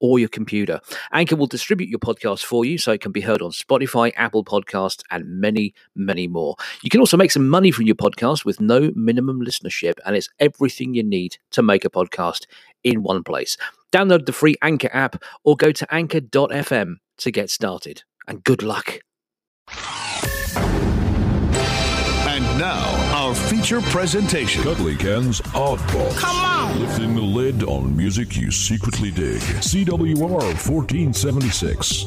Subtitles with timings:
[0.00, 0.80] or your computer.
[1.12, 4.44] Anchor will distribute your podcast for you so it can be heard on Spotify, Apple
[4.44, 6.56] Podcasts, and many, many more.
[6.82, 10.28] You can also make some money from your podcast with no minimum listenership, and it's
[10.38, 12.46] everything you need to make a podcast
[12.82, 13.56] in one place.
[13.92, 18.02] Download the free Anchor app or go to anchor.fm to get started.
[18.26, 19.00] And good luck.
[22.26, 22.89] And now,
[23.30, 24.60] our feature presentation.
[24.64, 26.16] Cuddly Ken's Oddballs.
[26.18, 26.80] Come on.
[26.80, 29.40] Lifting the lid on music you secretly dig.
[29.40, 32.06] CWR 1476.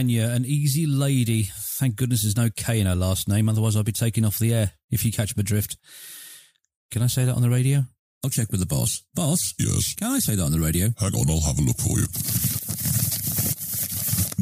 [0.00, 1.44] Spanier, an easy lady.
[1.54, 4.54] Thank goodness there's no K in her last name, otherwise I'd be taken off the
[4.54, 5.76] air, if you catch my drift.
[6.90, 7.84] Can I say that on the radio?
[8.24, 9.02] I'll check with the boss.
[9.14, 9.54] Boss?
[9.58, 9.94] Yes.
[9.94, 10.88] Can I say that on the radio?
[10.98, 12.59] Hang on, I'll have a look for you.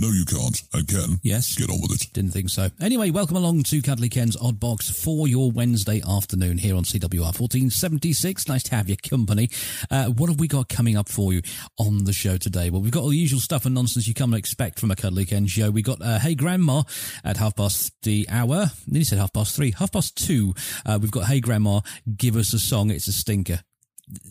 [0.00, 0.62] No, you can't.
[0.74, 1.56] And Ken, Yes.
[1.56, 2.12] get on with it.
[2.12, 2.70] Didn't think so.
[2.80, 7.32] Anyway, welcome along to Cuddly Ken's Odd Box for your Wednesday afternoon here on CWR
[7.32, 8.46] 1476.
[8.46, 9.50] Nice to have your company.
[9.90, 11.42] Uh, what have we got coming up for you
[11.78, 12.70] on the show today?
[12.70, 14.96] Well, we've got all the usual stuff and nonsense you come to expect from a
[14.96, 15.70] Cuddly Ken show.
[15.72, 16.84] We got uh, Hey Grandma
[17.24, 18.70] at half past the hour.
[18.86, 20.54] Then he said half past three, half past two.
[20.86, 21.80] Uh, we've got Hey Grandma,
[22.16, 22.90] give us a song.
[22.90, 23.62] It's a stinker.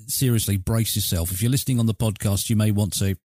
[0.08, 1.31] Seriously, brace yourself.
[1.31, 3.18] If you're listening on the podcast, you may want to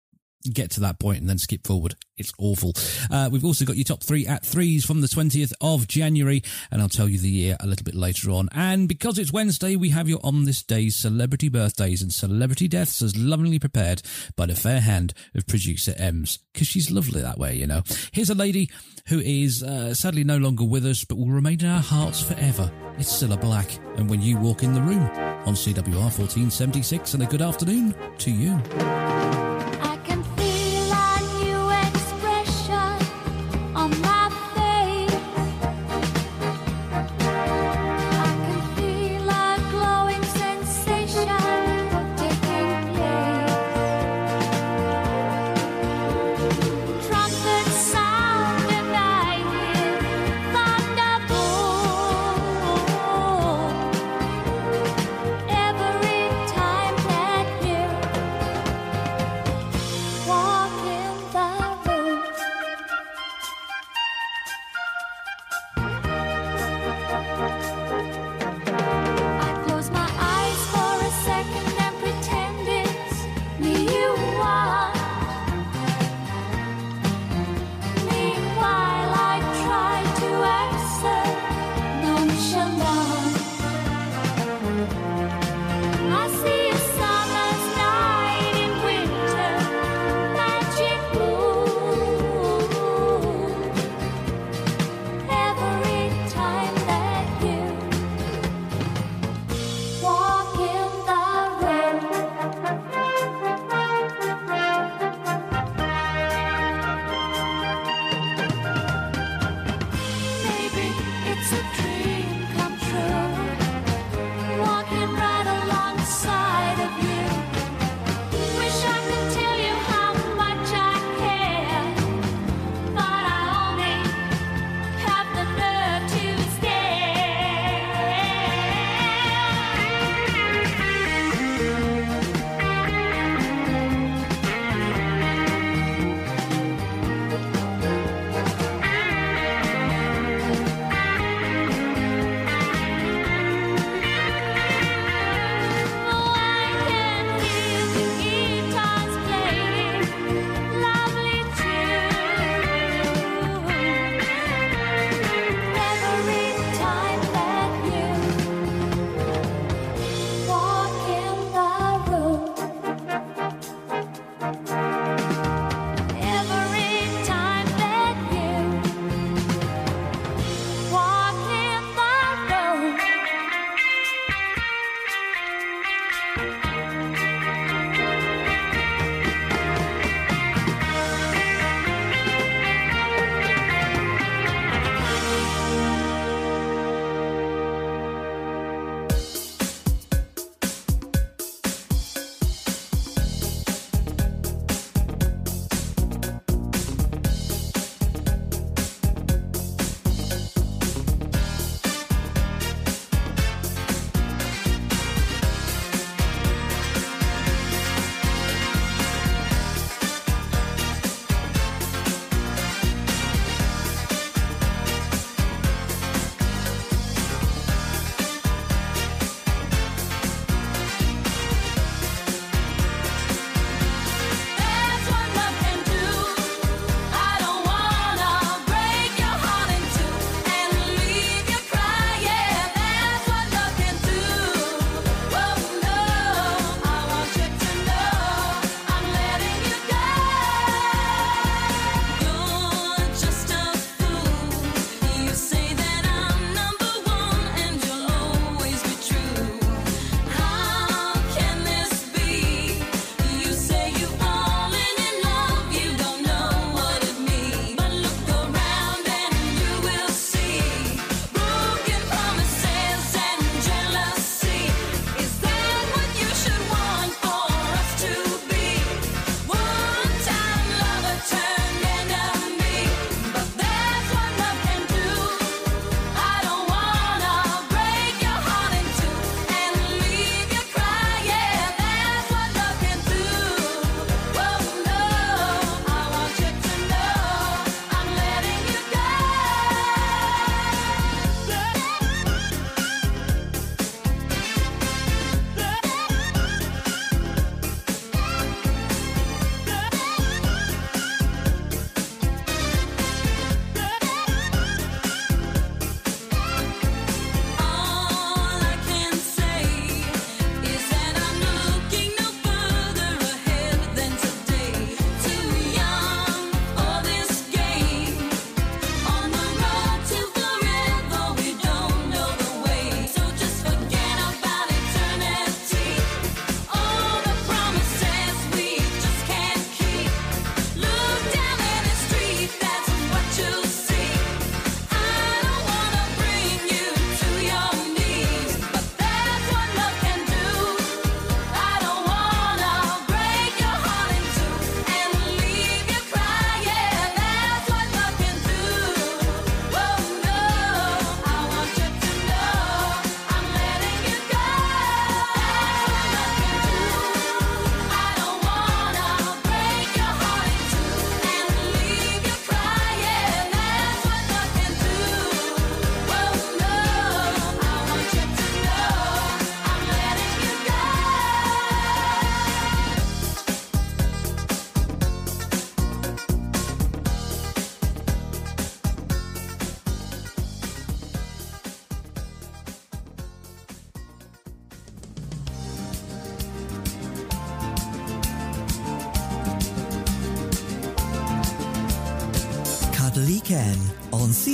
[0.53, 1.95] get to that point and then skip forward.
[2.17, 2.73] It's awful.
[3.11, 6.81] Uh, we've also got your top three at threes from the 20th of January, and
[6.81, 8.49] I'll tell you the year a little bit later on.
[8.53, 13.03] And because it's Wednesday, we have your on this day's celebrity birthdays and celebrity deaths
[13.03, 14.03] as lovingly prepared
[14.37, 17.83] by the fair hand of producer Ems, because she's lovely that way, you know.
[18.13, 18.71] Here's a lady
[19.09, 22.71] who is uh, sadly no longer with us, but will remain in our hearts forever.
[22.99, 25.03] It's Cilla Black, and when you walk in the room
[25.47, 29.50] on CWR 1476, and a good afternoon to you.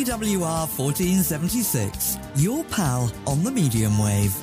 [0.07, 4.37] WR1476, your pal on the medium wave.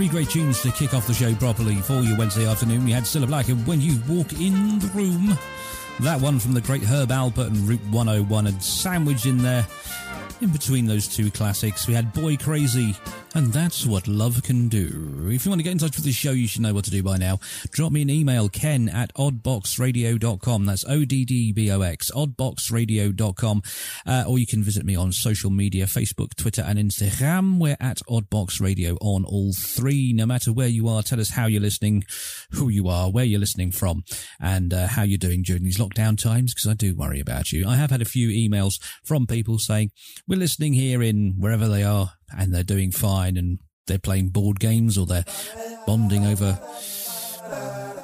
[0.00, 2.86] Three great tunes to kick off the show properly for you Wednesday afternoon.
[2.86, 5.36] We had Cilla Black and When You Walk in the Room.
[6.00, 9.66] That one from the great Herb Alpert and Route 101 and sandwiched in there.
[10.40, 12.96] In between those two classics, we had Boy Krazy
[13.34, 15.09] and That's What Love Can Do.
[15.34, 16.90] If you want to get in touch with the show, you should know what to
[16.90, 17.38] do by now.
[17.70, 20.64] Drop me an email, ken at oddboxradio.com.
[20.66, 23.62] That's O-D-D-B-O-X, oddboxradio.com.
[24.06, 27.58] Uh, or you can visit me on social media, Facebook, Twitter and Instagram.
[27.58, 30.12] We're at Oddbox Radio on all three.
[30.12, 32.04] No matter where you are, tell us how you're listening,
[32.52, 34.04] who you are, where you're listening from,
[34.40, 37.66] and uh, how you're doing during these lockdown times, because I do worry about you.
[37.68, 39.90] I have had a few emails from people saying,
[40.26, 44.60] we're listening here in wherever they are, and they're doing fine, and they're playing board
[44.60, 45.24] games, or they're
[45.86, 46.58] bonding over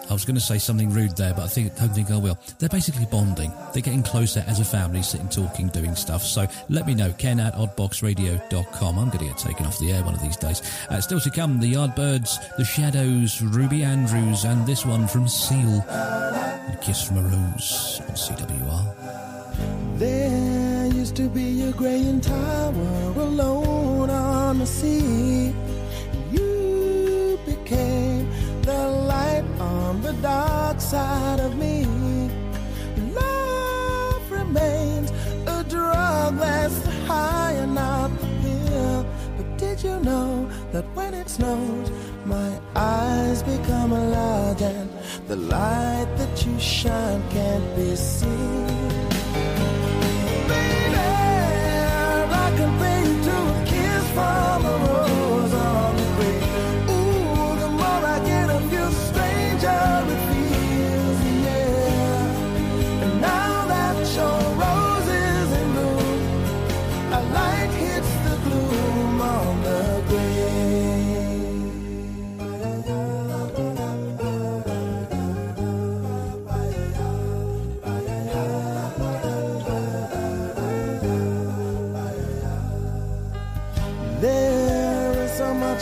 [0.08, 2.38] I was going to say something rude there, but I think don't think I will.
[2.58, 3.52] They're basically bonding.
[3.72, 6.22] They're getting closer as a family, sitting, talking, doing stuff.
[6.22, 7.12] So let me know.
[7.12, 8.98] Ken at oddboxradio.com.
[8.98, 10.62] I'm going to get taken off the air one of these days.
[10.90, 15.84] Uh, still to come, the Yardbirds, the Shadows, Ruby Andrews, and this one from Seal.
[15.88, 19.98] A Kiss from a Rose on CWR.
[19.98, 22.72] There used to be a graying tower
[23.16, 25.52] alone on the sea.
[29.96, 31.86] On the dark side of me.
[33.14, 35.10] Love remains
[35.46, 39.06] a drug that's high and not the pill.
[39.36, 41.90] But did you know that when it snows,
[42.26, 44.90] my eyes become large and
[45.28, 48.66] the light that you shine can't be seen?
[50.50, 51.06] Baby,
[52.42, 54.55] I compare you to a kiss from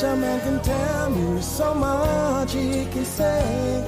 [0.02, 3.84] a man can tell me, so much he can say.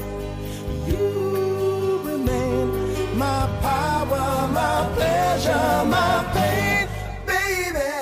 [0.86, 6.88] You remain my power, my pleasure, my pain,
[7.26, 7.92] baby.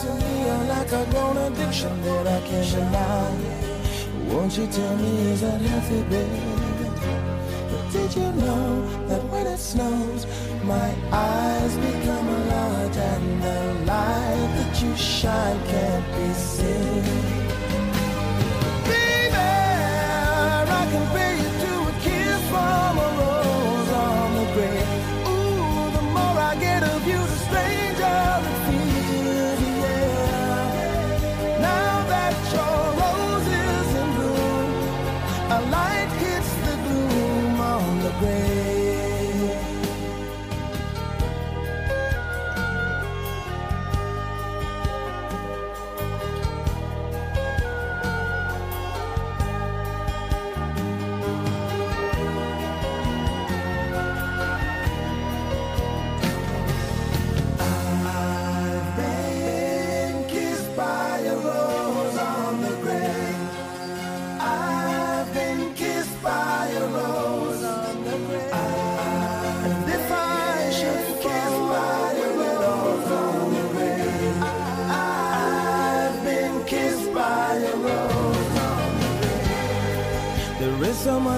[0.00, 3.30] To me, you're like a grown addiction that I can't deny.
[4.28, 6.55] Won't you tell me, is that healthy, baby?
[7.96, 10.26] Did you know that when it snows,
[10.64, 17.35] my eyes become large and the light that you shine can't be seen?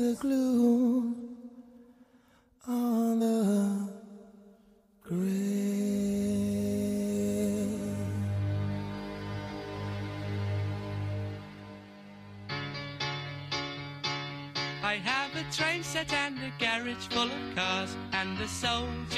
[0.00, 1.14] The gloom
[2.66, 3.92] on the
[5.04, 5.20] grave.
[14.82, 19.09] I have a train set and a garage full of cars and a soldier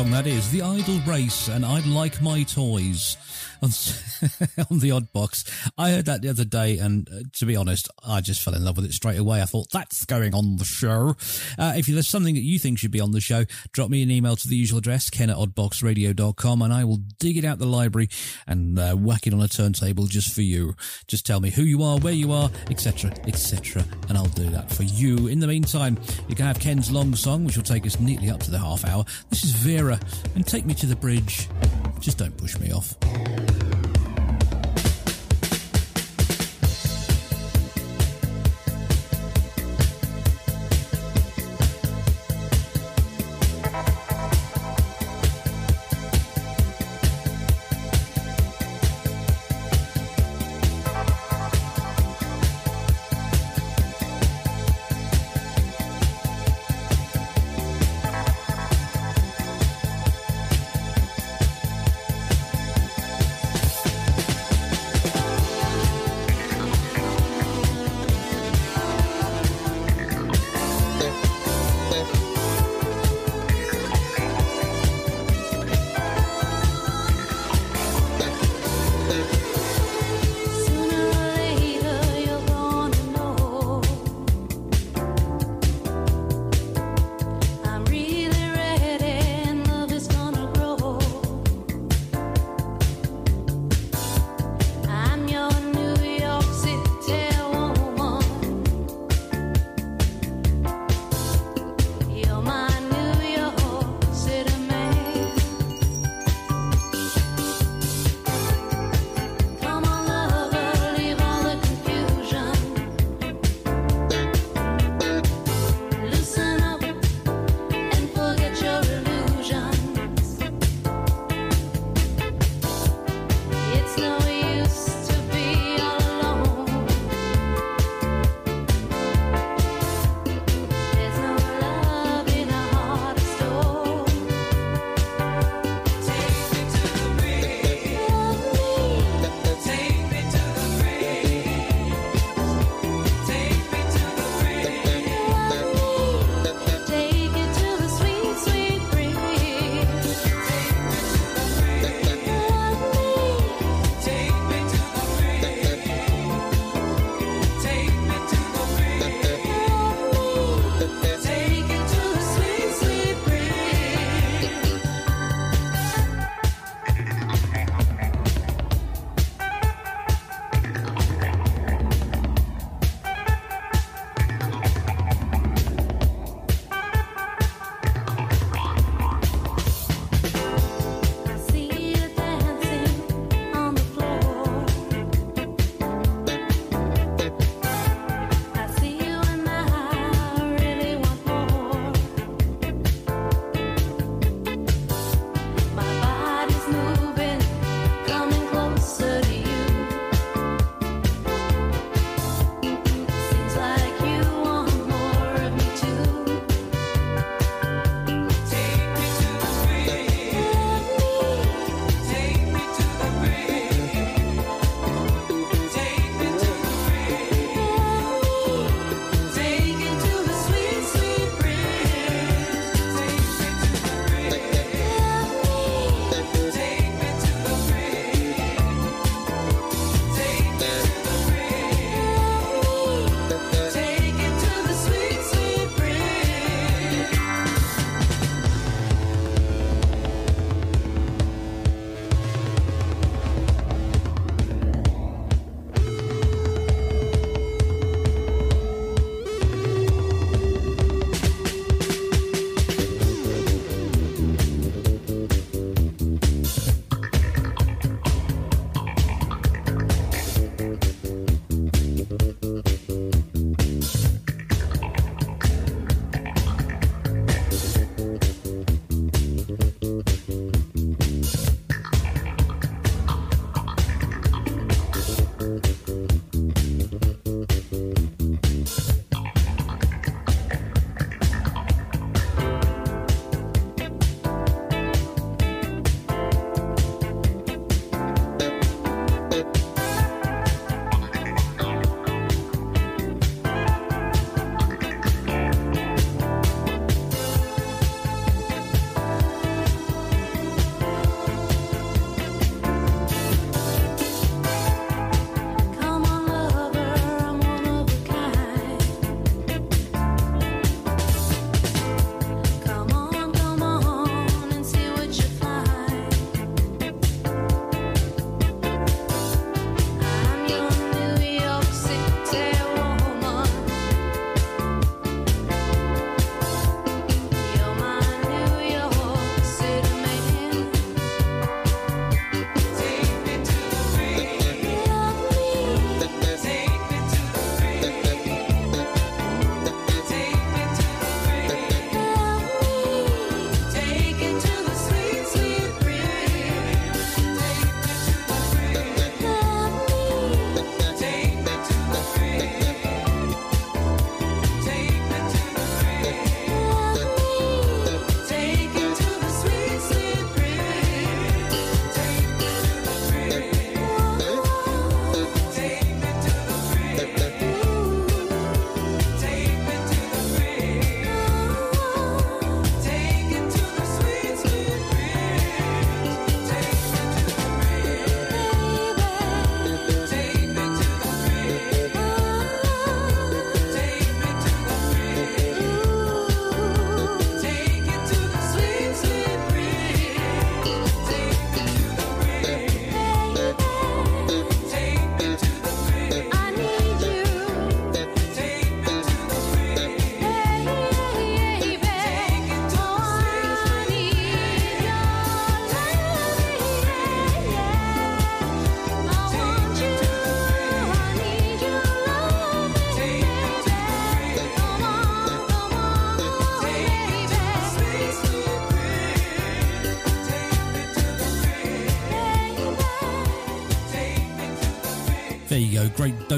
[0.00, 0.50] song that is.
[0.50, 3.18] The Idle Race and I'd Like My Toys
[4.70, 5.44] on, the Odd Box.
[5.76, 8.64] I heard that the other day and uh, to be honest, I just fell in
[8.64, 9.42] love with it straight away.
[9.42, 11.16] I thought that's going on the show.
[11.58, 14.10] Uh, if there's something that you think should be on the show, drop me an
[14.10, 17.66] email to the usual address, ken at oddboxradio.com and I will dig it out the
[17.66, 18.08] library
[18.46, 20.74] and uh, whack it on a turntable just for you.
[21.06, 24.70] Just tell me who you are, where you are, etc., etc., and I'll do that
[24.70, 25.28] for you.
[25.28, 28.40] In the meantime, you can have Ken's long song, which will take us neatly up
[28.40, 29.04] to the half hour.
[29.30, 29.98] This is Vera,
[30.34, 31.48] and take me to the bridge.
[32.00, 32.94] Just don't push me off.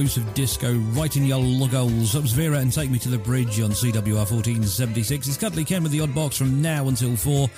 [0.03, 2.15] Dose of disco right in your logos.
[2.15, 5.29] That was Vera and Take Me to the Bridge on CWR 1476.
[5.29, 7.49] It's Cuddly Ken with the odd box from now until 4.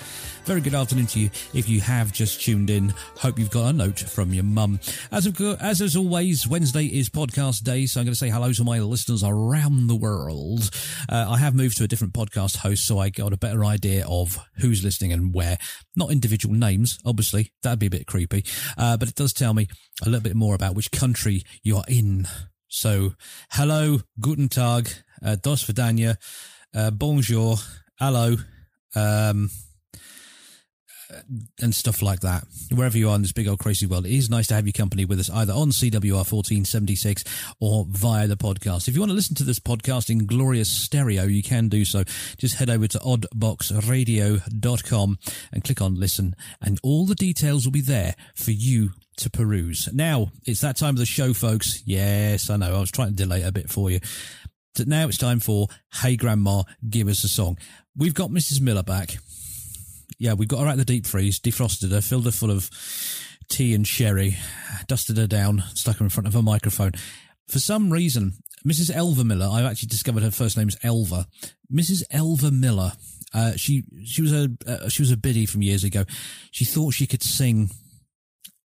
[0.45, 1.31] Very good afternoon to you.
[1.55, 4.79] If you have just tuned in, hope you've got a note from your mum.
[5.11, 8.53] As of, as as always, Wednesday is podcast day, so I'm going to say hello
[8.53, 10.69] to my listeners around the world.
[11.09, 14.07] Uh, I have moved to a different podcast host, so I got a better idea
[14.07, 15.57] of who's listening and where.
[15.97, 17.53] Not individual names, obviously.
[17.63, 18.45] That'd be a bit creepy.
[18.77, 19.69] Uh, but it does tell me
[20.03, 22.29] a little bit more about which country you're in.
[22.69, 23.15] So,
[23.53, 24.91] hello, guten tag,
[25.25, 26.19] uh, dos vidania,
[26.75, 27.57] uh, bonjour,
[27.99, 28.37] hello,
[28.95, 29.49] um,
[31.61, 32.45] and stuff like that.
[32.73, 34.73] Wherever you are in this big old crazy world, it is nice to have your
[34.73, 37.25] company with us either on CWR 1476
[37.61, 38.89] or via the podcast.
[38.89, 42.05] If you want to listen to this podcast in glorious stereo, you can do so.
[42.37, 45.19] Just head over to oddboxradio.com
[45.53, 49.89] and click on listen and all the details will be there for you to peruse.
[49.93, 51.85] Now, it's that time of the show, folks.
[51.87, 52.75] Yes, I know.
[52.77, 54.01] I was trying to delay it a bit for you.
[54.77, 55.69] But now it's time for
[56.03, 57.57] Hey Grandma, Give Us a Song.
[57.97, 58.61] We've got Mrs.
[58.61, 59.19] Miller back
[60.19, 62.71] yeah, we got her out of the deep freeze, defrosted her, filled her full of
[63.49, 64.37] tea and sherry,
[64.87, 66.93] dusted her down, stuck her in front of a microphone.
[67.49, 68.33] For some reason,
[68.67, 68.95] Mrs.
[68.95, 71.27] Elva Miller, I've actually discovered her first name's Elva.
[71.73, 72.03] Mrs.
[72.11, 72.93] Elva Miller,
[73.35, 76.05] uh, she she was a uh, she was a biddy from years ago.
[76.51, 77.71] She thought she could sing.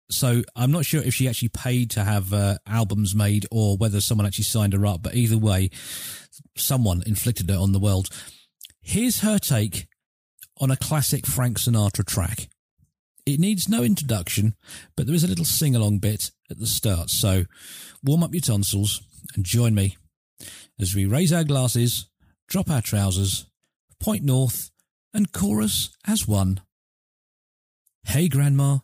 [0.09, 4.01] So I'm not sure if she actually paid to have uh, albums made or whether
[4.01, 5.03] someone actually signed her up.
[5.03, 5.71] But either way,
[6.57, 8.09] someone inflicted it on the world.
[8.83, 9.89] Here's her take
[10.59, 12.49] on a classic Frank Sinatra track.
[13.25, 14.55] It needs no introduction,
[14.97, 17.11] but there is a little sing along bit at the start.
[17.11, 17.45] So
[18.05, 19.03] warm up your tonsils
[19.35, 19.97] and join me
[20.79, 22.07] as we raise our glasses,
[22.49, 23.47] drop our trousers,
[23.99, 24.71] point north,
[25.13, 26.61] and chorus as one.
[28.05, 28.79] Hey, Grandma,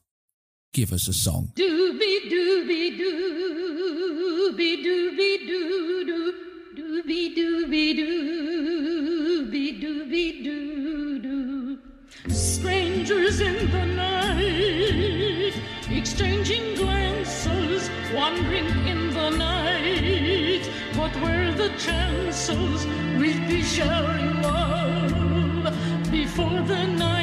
[0.72, 1.52] give us a song.
[1.54, 6.32] Doobie doobie doobie doobie doo doo
[6.76, 11.51] doobie doobie doobie doobie doo doo.
[12.28, 15.54] Strangers in the night,
[15.90, 20.64] exchanging glances, wandering in the night.
[20.94, 22.87] What were the chances
[23.18, 25.74] we'd be sharing love
[26.12, 27.21] before the night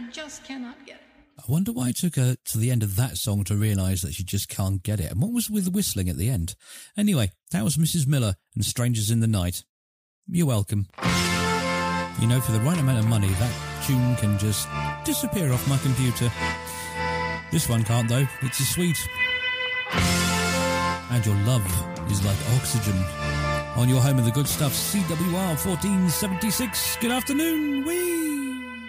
[0.00, 1.02] I just cannot get it.
[1.38, 4.14] I wonder why it took her to the end of that song to realise that
[4.14, 5.10] she just can't get it.
[5.10, 6.54] And what was with the whistling at the end?
[6.96, 8.06] Anyway, that was Mrs.
[8.06, 9.64] Miller and Strangers in the Night.
[10.26, 10.86] You're welcome.
[12.18, 14.68] You know, for the right amount of money, that tune can just
[15.04, 16.30] disappear off my computer.
[17.52, 18.26] This one can't, though.
[18.42, 18.96] It's a sweet.
[21.10, 21.66] And your love
[22.10, 22.96] is like oxygen.
[23.76, 26.96] On your home of the good stuff, CWR 1476.
[27.00, 27.84] Good afternoon.
[27.84, 28.49] Wee!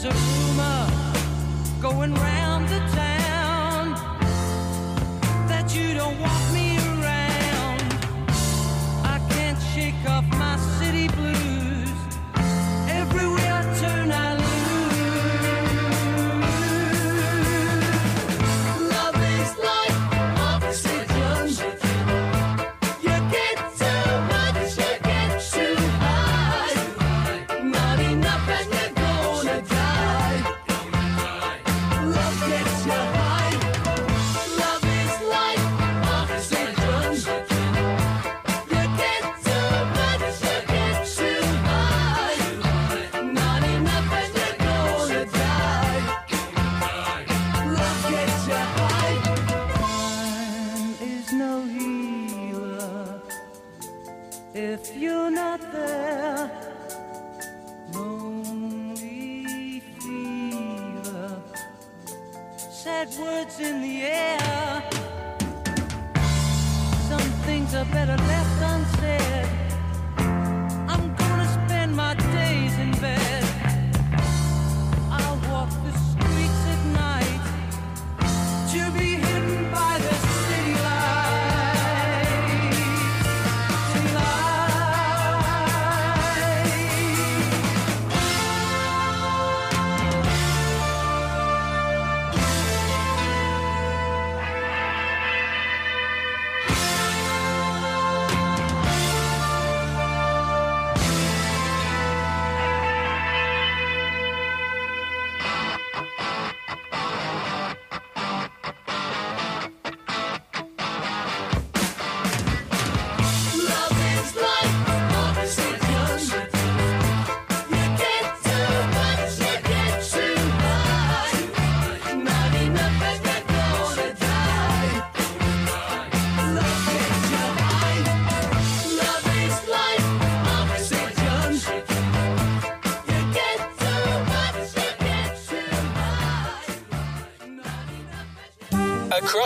[0.00, 0.77] There's a rumor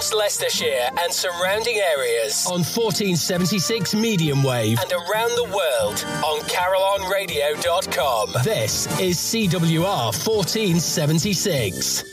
[0.03, 8.33] Across Leicestershire and surrounding areas on 1476 medium wave and around the world on carillonradio.com.
[8.43, 12.12] This is CWR 1476.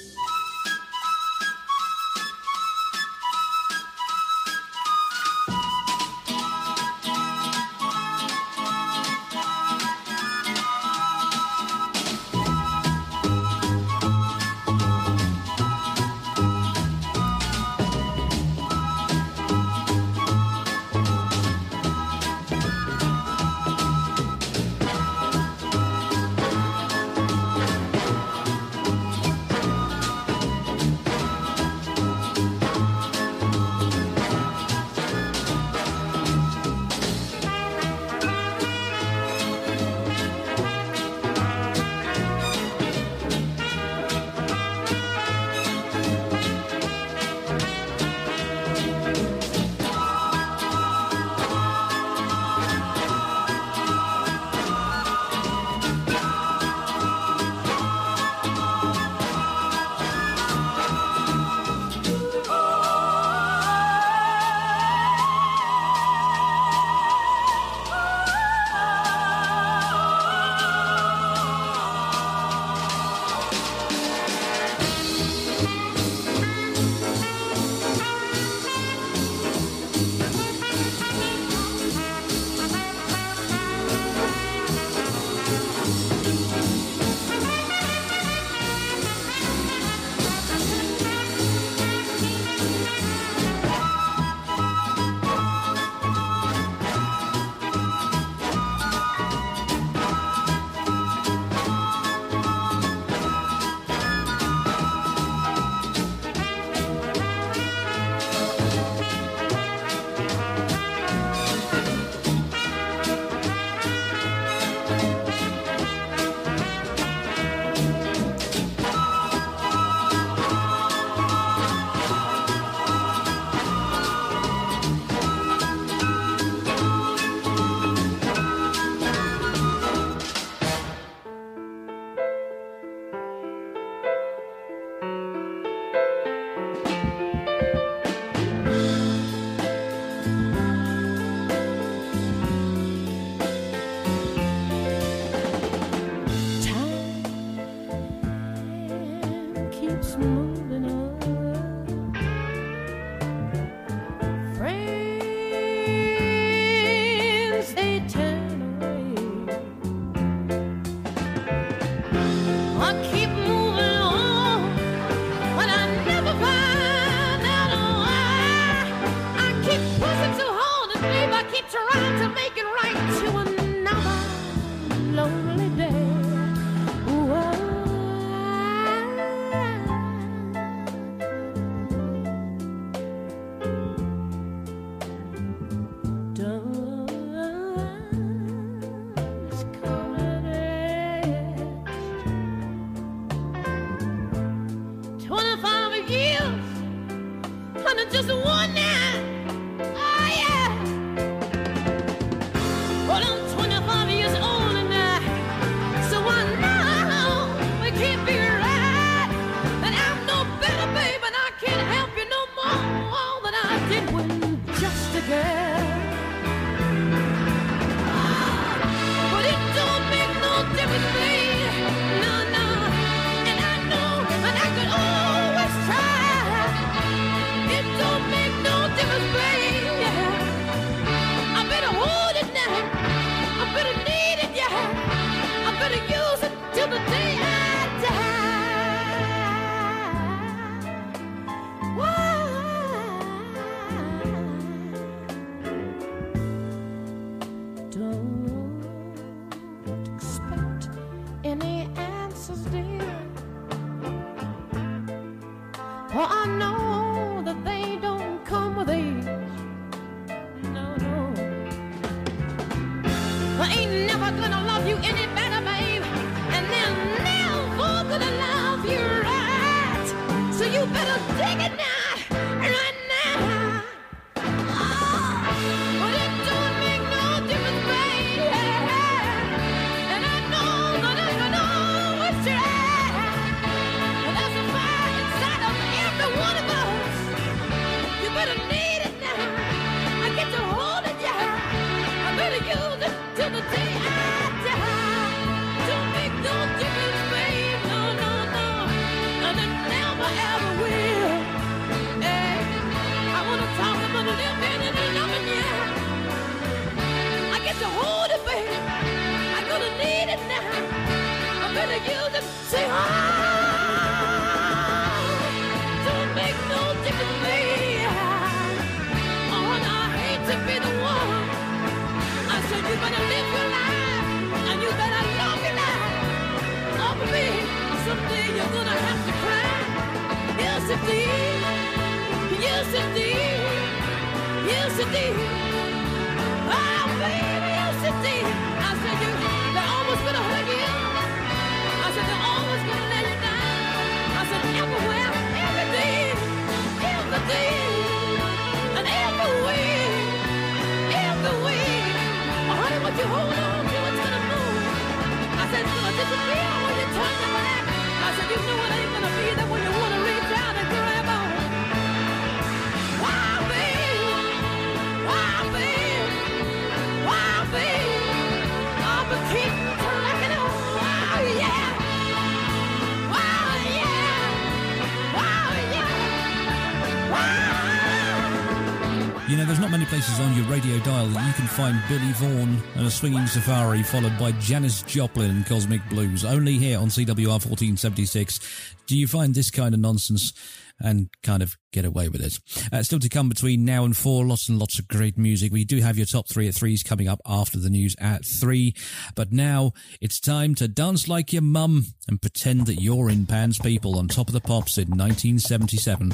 [381.80, 386.44] find Billy Vaughn and a swinging safari, followed by Janis Joplin and Cosmic Blues.
[386.44, 390.52] Only here on CWR 1476 do you find this kind of nonsense
[391.00, 392.60] and kind of get away with it.
[392.92, 395.72] Uh, still to come between now and four, lots and lots of great music.
[395.72, 398.94] We do have your top three at threes coming up after the news at three.
[399.34, 403.80] But now it's time to dance like your mum and pretend that you're in Pan's
[403.80, 406.34] People on Top of the Pops in 1977.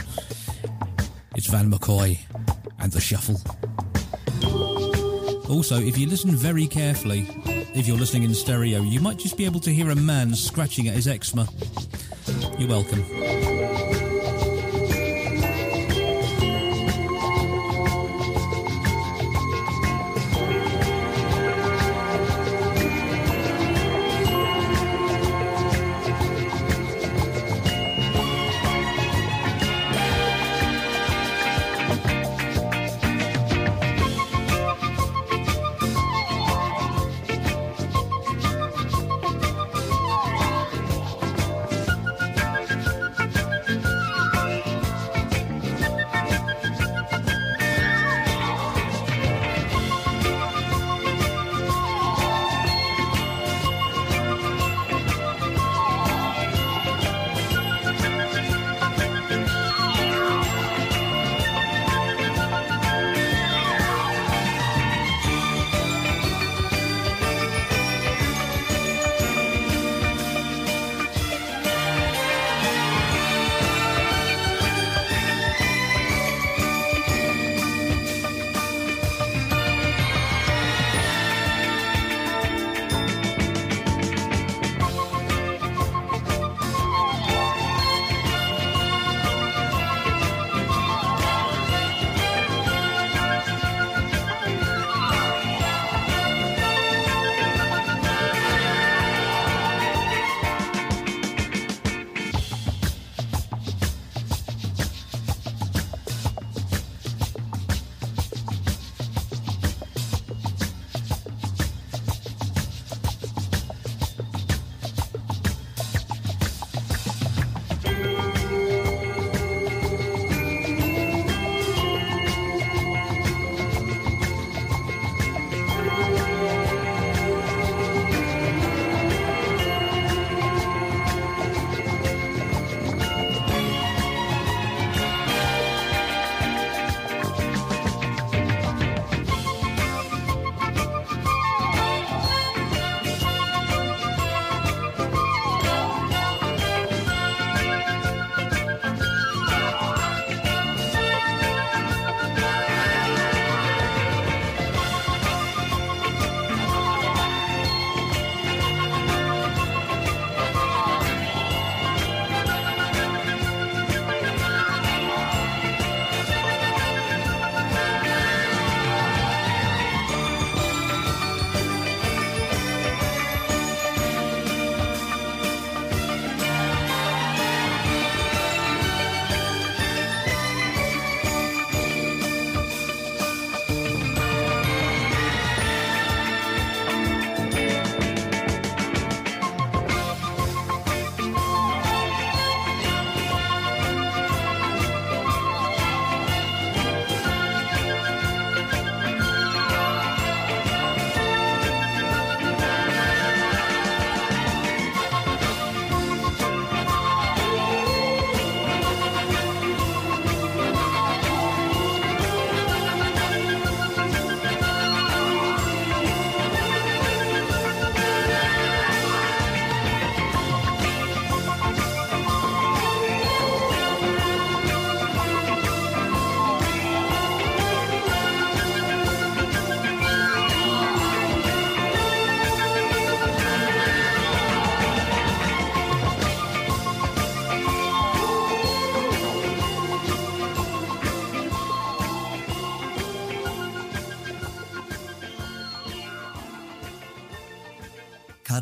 [1.36, 2.18] It's Van McCoy
[2.80, 3.40] and the Shuffle.
[5.50, 7.28] Also, if you listen very carefully,
[7.76, 10.88] if you're listening in stereo, you might just be able to hear a man scratching
[10.88, 11.48] at his eczema.
[12.58, 13.95] You're welcome.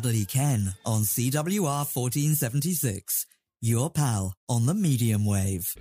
[0.04, 3.24] Cuddly Ken on CWR 1476.
[3.62, 5.72] Your pal on the medium wave.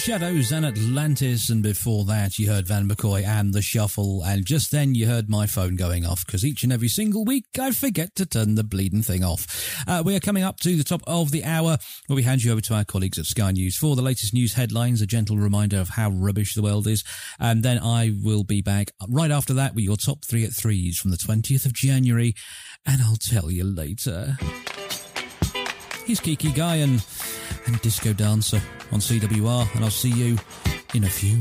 [0.00, 4.70] Shadows and Atlantis, and before that you heard Van McCoy and The Shuffle, and just
[4.70, 8.14] then you heard my phone going off because each and every single week I forget
[8.14, 9.84] to turn the bleeding thing off.
[9.86, 11.76] Uh, we are coming up to the top of the hour
[12.06, 14.54] where we hand you over to our colleagues at Sky News for the latest news
[14.54, 17.04] headlines, a gentle reminder of how rubbish the world is,
[17.38, 20.98] and then I will be back right after that with your top three at threes
[20.98, 22.34] from the 20th of January,
[22.86, 24.38] and I'll tell you later.
[26.06, 26.76] He's Kiki Guy
[27.66, 28.60] and, Disco Dancer
[28.92, 30.38] on CWR, and I'll see you
[30.94, 31.38] in a few.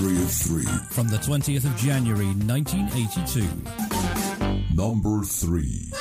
[0.00, 0.64] 3 of 3.
[0.92, 4.74] From the 20th of January 1982.
[4.74, 5.92] Number 3.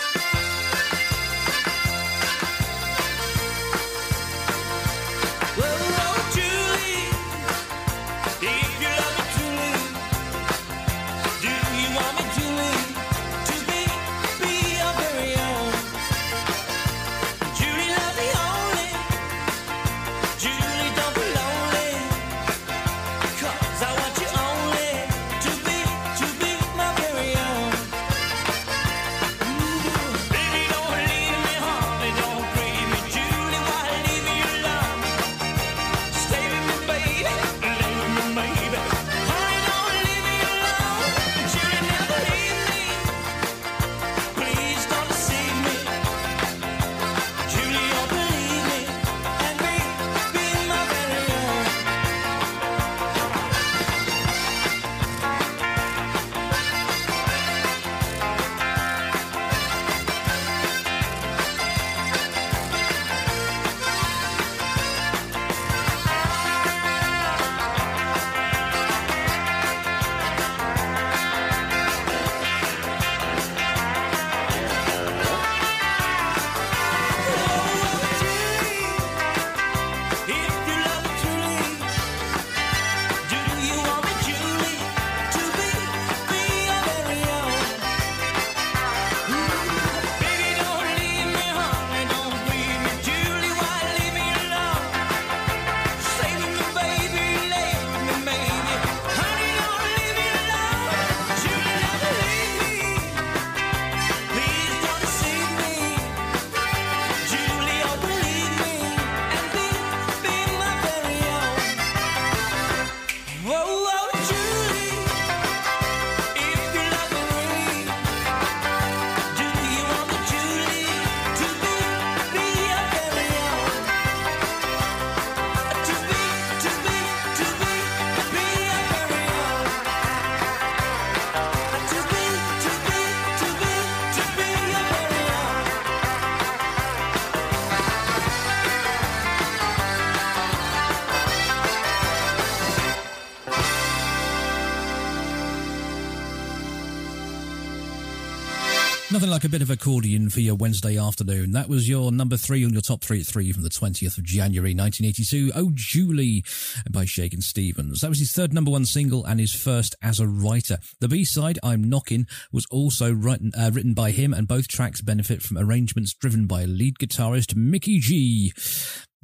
[149.39, 151.53] Like a bit of accordion for your Wednesday afternoon.
[151.53, 154.25] That was your number three on your top three at three from the 20th of
[154.25, 155.53] January 1982.
[155.55, 156.43] Oh, Julie
[156.91, 158.01] by Shakin' Stevens.
[158.01, 160.79] That was his third number one single and his first as a writer.
[160.99, 165.41] The B-side, I'm Knockin', was also written, uh, written by him and both tracks benefit
[165.41, 168.51] from arrangements driven by lead guitarist Mickey G.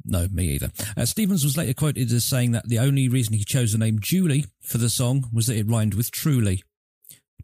[0.02, 0.70] No, me either.
[0.96, 3.98] Uh, Stevens was later quoted as saying that the only reason he chose the name
[4.00, 6.62] Julie for the song was that it rhymed with truly.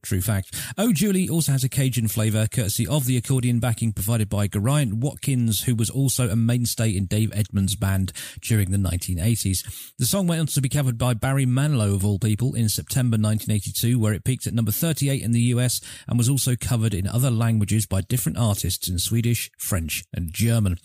[0.03, 0.53] True fact.
[0.77, 4.95] Oh, Julie also has a Cajun flavour, courtesy of the accordion backing provided by Geraint
[4.95, 9.93] Watkins, who was also a mainstay in Dave Edmunds' band during the 1980s.
[9.99, 13.15] The song went on to be covered by Barry Manilow, of all people, in September
[13.15, 17.07] 1982, where it peaked at number 38 in the US and was also covered in
[17.07, 20.79] other languages by different artists in Swedish, French, and German.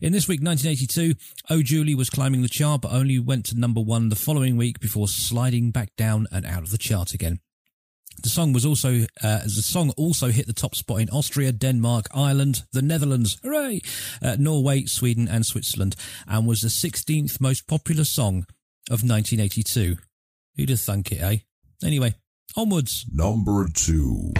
[0.00, 1.14] In this week, 1982,
[1.50, 4.80] Oh, Julie was climbing the chart, but only went to number one the following week
[4.80, 7.40] before sliding back down and out of the chart again.
[8.22, 12.06] The song was also uh, the song also hit the top spot in Austria, Denmark,
[12.14, 13.80] Ireland, the Netherlands, hooray,
[14.22, 15.96] uh, Norway, Sweden, and Switzerland,
[16.26, 18.46] and was the 16th most popular song
[18.90, 19.96] of 1982.
[20.56, 21.36] Who'd have thunk it, eh?
[21.84, 22.14] Anyway,
[22.56, 23.06] onwards.
[23.12, 24.34] Number 2.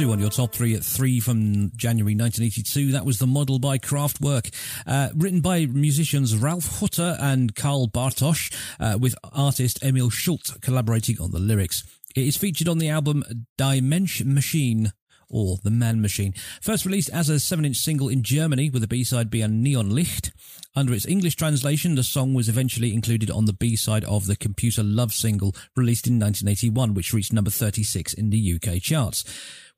[0.00, 2.92] Two on your top three at three from January 1982.
[2.92, 4.50] That was The Model by Kraftwerk,
[4.86, 11.20] uh, written by musicians Ralph Hutter and Karl Bartos, uh, with artist Emil Schult collaborating
[11.20, 11.84] on the lyrics.
[12.16, 13.24] It is featured on the album
[13.58, 14.92] Dimension Machine,
[15.28, 16.32] or The Man Machine.
[16.62, 20.32] First released as a 7-inch single in Germany with the B-side being Neon Licht.
[20.74, 24.82] Under its English translation, the song was eventually included on the B-side of the Computer
[24.82, 29.24] Love single released in 1981, which reached number 36 in the UK charts.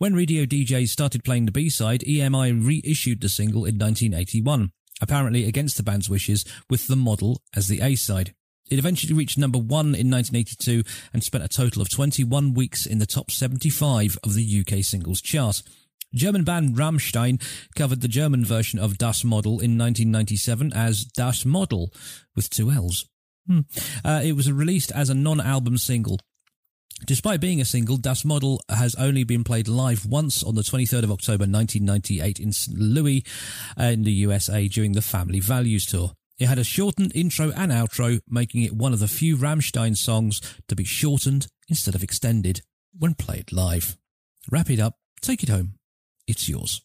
[0.02, 5.76] When radio DJs started playing the B-side, EMI reissued the single in 1981, apparently against
[5.76, 8.34] the band's wishes, with the model as the A-side.
[8.68, 10.82] It eventually reached number one in 1982
[11.12, 15.20] and spent a total of 21 weeks in the top 75 of the UK singles
[15.20, 15.62] chart.
[16.12, 17.40] German band Rammstein
[17.76, 21.92] covered the German version of Das Model in 1997 as Das Model
[22.34, 23.06] with two L's.
[23.46, 23.60] Hmm.
[24.04, 26.18] Uh, it was released as a non-album single.
[27.04, 31.02] Despite being a single, Das Model has only been played live once on the 23rd
[31.04, 32.78] of October 1998 in St.
[32.78, 33.24] Louis
[33.78, 36.12] uh, in the USA during the Family Values Tour.
[36.38, 40.40] It had a shortened intro and outro, making it one of the few Rammstein songs
[40.68, 42.62] to be shortened instead of extended
[42.98, 43.96] when played live.
[44.50, 45.74] Wrap it up, take it home.
[46.26, 46.82] It's yours.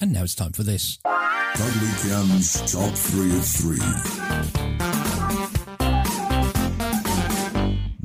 [0.00, 0.98] And now it's time for this.
[1.04, 5.23] Dudley Cam's Top 3 of 3.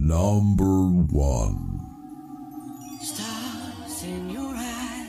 [0.10, 1.80] Number 1.
[3.00, 5.08] Stars in your eyes,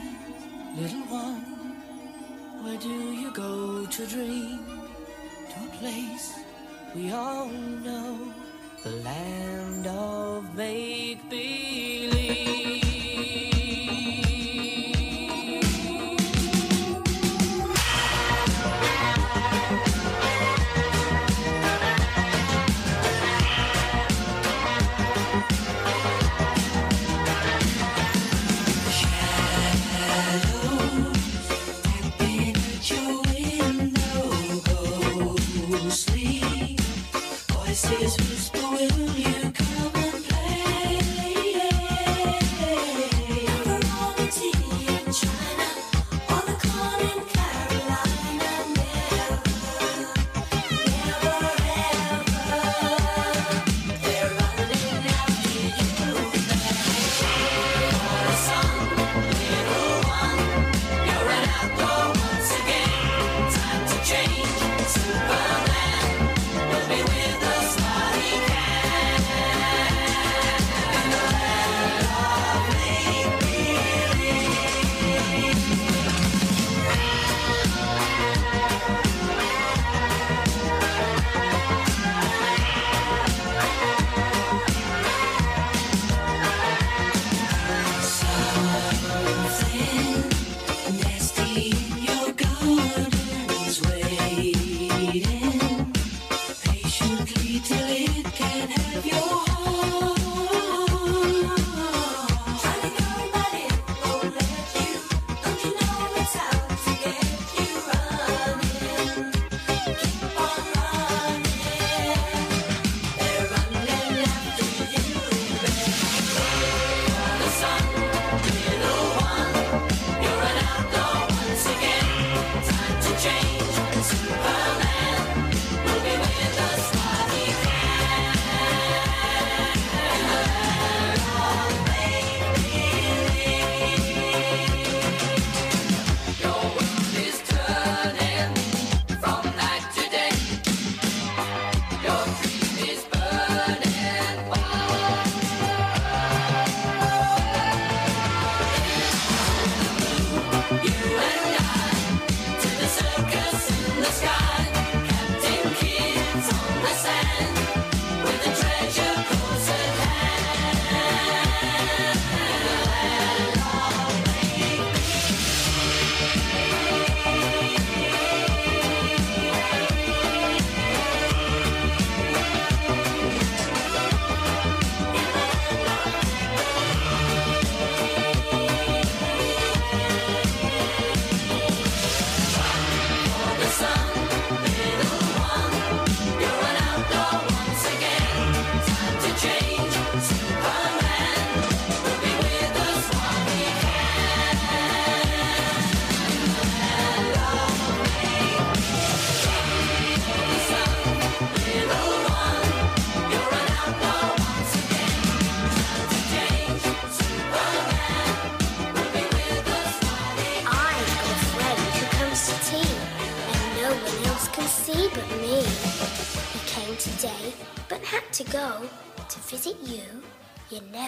[0.76, 1.40] little one.
[2.62, 4.60] Where do you go to dream?
[5.52, 6.38] To a place
[6.94, 8.30] we all know,
[8.84, 12.09] the land of make believe.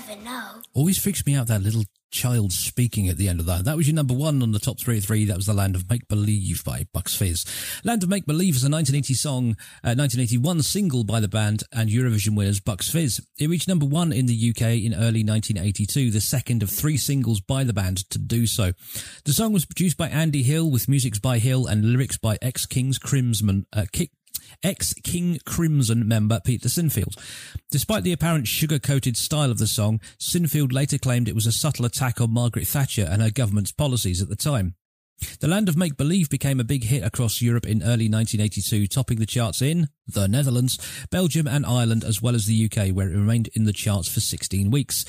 [0.07, 0.62] Never know.
[0.74, 3.65] Always freaks me out that little child speaking at the end of that.
[3.65, 5.24] That was your number one on the top three three.
[5.24, 7.45] That was The Land of Make Believe by Bucks Fizz.
[7.85, 9.45] Land of Make Believe is a 1980 song,
[9.83, 13.27] uh, 1981 single by the band and Eurovision winners Bucks Fizz.
[13.39, 17.41] It reached number one in the UK in early 1982, the second of three singles
[17.41, 18.73] by the band to do so.
[19.24, 22.66] The song was produced by Andy Hill with music by Hill and lyrics by ex
[22.66, 24.11] Kings Crimson, uh, Kick
[24.62, 27.16] ex King Crimson member Peter Sinfield.
[27.70, 31.52] Despite the apparent sugar coated style of the song, Sinfield later claimed it was a
[31.52, 34.74] subtle attack on Margaret Thatcher and her government's policies at the time.
[35.40, 39.18] The Land of Make Believe became a big hit across Europe in early 1982, topping
[39.18, 40.78] the charts in the Netherlands,
[41.10, 44.20] Belgium, and Ireland, as well as the UK, where it remained in the charts for
[44.20, 45.05] 16 weeks.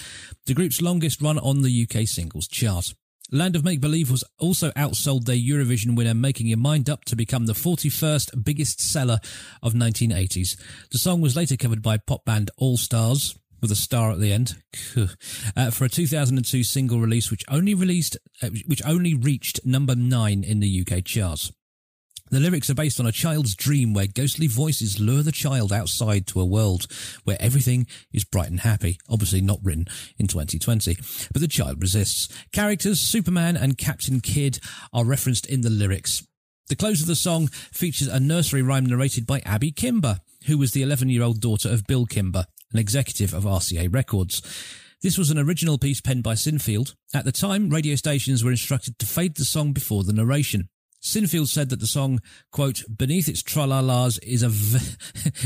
[0.46, 2.94] The group's longest run on the UK singles chart.
[3.34, 7.16] Land of Make Believe was also outsold their Eurovision winner Making Your Mind Up to
[7.16, 9.18] become the 41st biggest seller
[9.64, 10.56] of 1980s.
[10.92, 14.32] The song was later covered by pop band All Stars with a star at the
[14.32, 14.62] end
[15.58, 20.44] uh, for a 2002 single release which only released uh, which only reached number 9
[20.44, 21.52] in the UK charts.
[22.34, 26.26] The lyrics are based on a child's dream where ghostly voices lure the child outside
[26.26, 26.88] to a world
[27.26, 28.98] where everything is bright and happy.
[29.08, 29.86] Obviously not written
[30.18, 30.98] in 2020,
[31.32, 32.28] but the child resists.
[32.52, 34.58] Characters Superman and Captain Kidd
[34.92, 36.26] are referenced in the lyrics.
[36.70, 40.72] The close of the song features a nursery rhyme narrated by Abby Kimber, who was
[40.72, 44.42] the 11 year old daughter of Bill Kimber, an executive of RCA Records.
[45.04, 46.96] This was an original piece penned by Sinfield.
[47.14, 50.70] At the time, radio stations were instructed to fade the song before the narration.
[51.04, 52.22] Sinfield said that the song,
[52.52, 54.96] quote, beneath its tralalas is a, v-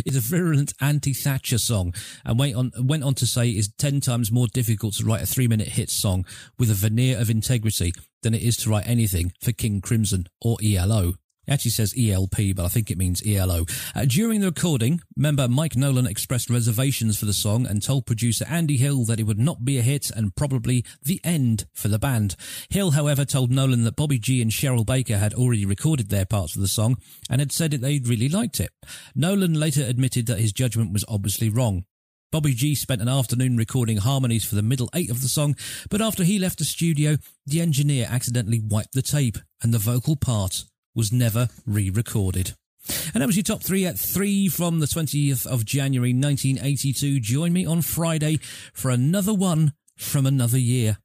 [0.05, 1.93] is a virulent anti-Thatcher song
[2.23, 5.23] and went on, went on to say it is 10 times more difficult to write
[5.23, 6.25] a three minute hit song
[6.59, 10.57] with a veneer of integrity than it is to write anything for King Crimson or
[10.63, 11.13] ELO.
[11.48, 13.65] It actually says ELP, but I think it means ELO.
[13.95, 18.45] Uh, during the recording, member Mike Nolan expressed reservations for the song and told producer
[18.49, 21.99] Andy Hill that it would not be a hit and probably the end for the
[21.99, 22.36] band.
[22.69, 26.53] Hill, however, told Nolan that Bobby G and Cheryl Baker had already recorded their parts
[26.53, 26.98] of the song
[27.30, 28.72] and had said that they really liked it.
[29.15, 31.86] Nolan later admitted that his judgment was obviously wrong.
[32.30, 35.56] Bobby G spent an afternoon recording harmonies for the middle eight of the song,
[35.90, 37.15] but after he left the studio,
[37.45, 40.65] the engineer accidentally wiped the tape and the vocal part
[40.98, 42.56] was never re-recorded.
[43.14, 47.19] And that was your top three at three from the 20th of January 1982.
[47.19, 48.40] Join me on Friday
[48.74, 50.98] for another one from another year.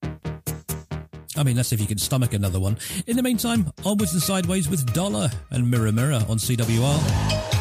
[1.37, 2.79] I mean, see if you can stomach another one.
[3.07, 7.52] In the meantime, onwards and sideways with Dollar and Mirror Mirror on CWR.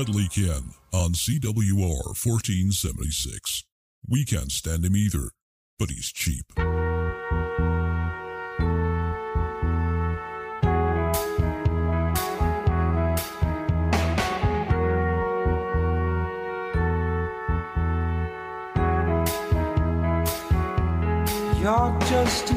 [0.00, 3.64] Dudley Ken on CWR 1476.
[4.08, 5.28] We can't stand him either,
[5.78, 6.46] but he's cheap.
[21.60, 22.54] You're just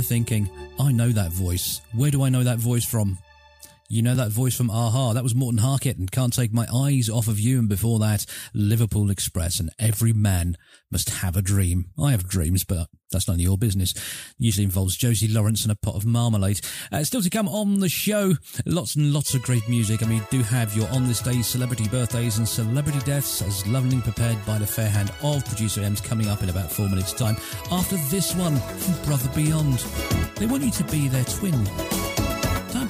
[0.00, 0.48] there thinking,
[0.78, 1.82] I know that voice.
[1.92, 3.18] Where do I know that voice from?
[3.92, 5.14] You know that voice from a-ha.
[5.14, 7.58] That was Morten Harket and Can't Take My Eyes Off of You.
[7.58, 10.56] And before that, Liverpool Express and Every Man
[10.92, 11.86] Must Have a Dream.
[12.00, 13.92] I have dreams, but that's none of your business.
[14.38, 16.60] Usually involves Josie Lawrence and a pot of marmalade.
[16.92, 18.34] Uh, still to come on the show,
[18.64, 20.04] lots and lots of great music.
[20.04, 24.02] I mean, do have your on this day celebrity birthdays and celebrity deaths as lovingly
[24.02, 27.36] prepared by the fair hand of producer M's coming up in about four minutes time.
[27.72, 29.78] After this one from Brother Beyond.
[30.36, 31.66] They want you to be their twin.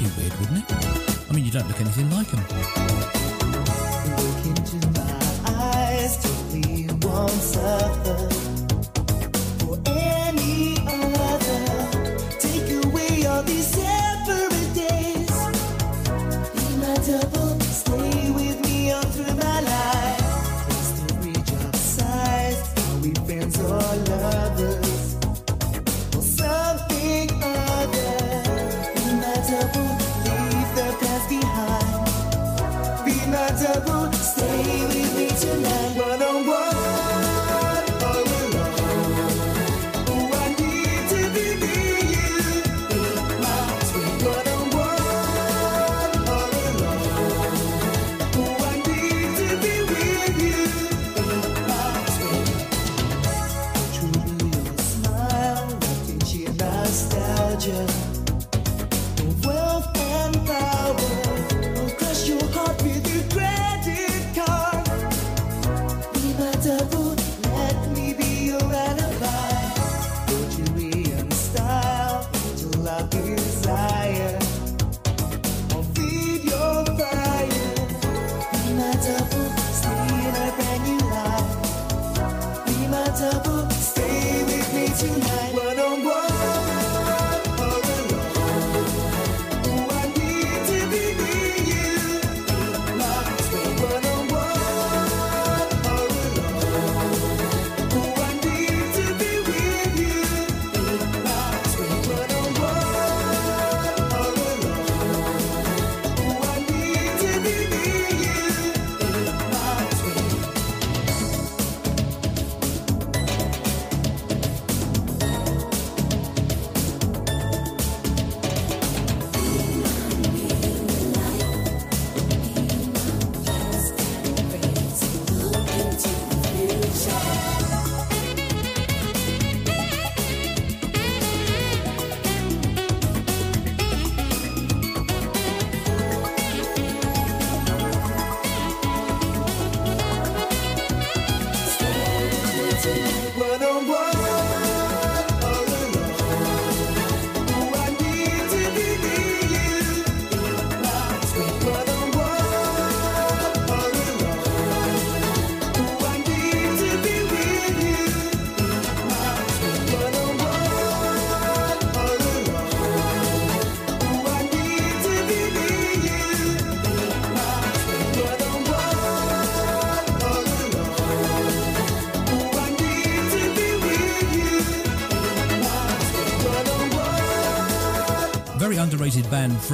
[0.00, 1.26] Be weird, wouldn't it?
[1.28, 2.40] I mean, you don't look anything like him.
[4.16, 5.12] Look into my
[5.44, 8.49] eyes, totally won't suffer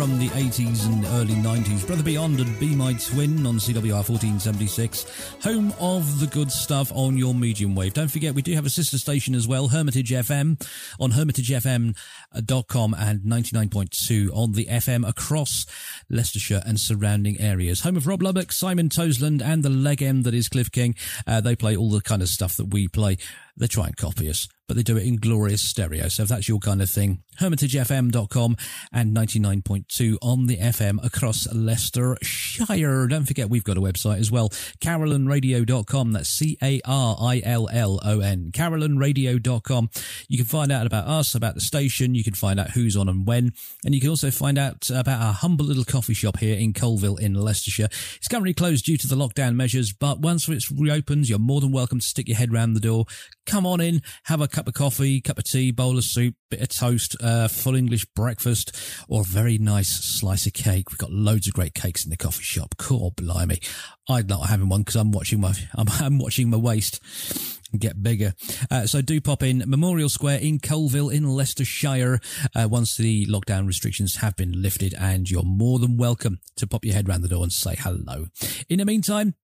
[0.06, 1.84] from the 80s and early 90s.
[1.84, 5.34] Brother Beyond and Be My Twin on CWR 1476.
[5.42, 7.92] Home of the good stuff on your medium wave.
[7.92, 10.64] Don't forget, we do have a sister station as well, Hermitage FM
[11.00, 15.66] on hermitagefm.com and 99.2 on the FM across
[16.08, 17.80] Leicestershire and surrounding areas.
[17.80, 20.94] Home of Rob Lubbock, Simon Toseland, and the legend that is Cliff King.
[21.26, 23.16] Uh, they play all the kind of stuff that we play.
[23.58, 26.08] They try and copy us, but they do it in glorious stereo.
[26.08, 28.56] So if that's your kind of thing, hermitagefm.com
[28.92, 33.06] and 99.2 on the FM across Leicestershire.
[33.06, 34.50] Don't forget, we've got a website as well,
[34.80, 36.12] carillonradio.com.
[36.12, 36.82] That's C-A-R-I-L-L-O-N,
[38.52, 39.90] carillonradio.com.
[40.28, 42.14] You can find out about us, about the station.
[42.14, 43.54] You can find out who's on and when.
[43.86, 47.18] And you can also find out about our humble little coffee shop here in Coalville
[47.18, 47.88] in Leicestershire.
[48.16, 51.72] It's currently closed due to the lockdown measures, but once it reopens, you're more than
[51.72, 53.06] welcome to stick your head round the door.
[53.46, 56.60] Come on in, have a cup of coffee, cup of tea, bowl of soup, bit
[56.60, 58.76] of toast, uh, full English breakfast,
[59.08, 60.90] or a very nice slice of cake.
[60.90, 62.74] We've got loads of great cakes in the coffee shop.
[62.76, 63.60] Cool, blimey.
[64.08, 67.00] I'm not having one because I'm watching my, I'm, I'm watching my waist
[67.78, 68.34] get bigger.
[68.70, 72.20] Uh, so do pop in Memorial Square in Coalville in Leicestershire
[72.54, 76.84] uh, once the lockdown restrictions have been lifted and you're more than welcome to pop
[76.84, 78.26] your head round the door and say hello.
[78.68, 79.34] In the meantime,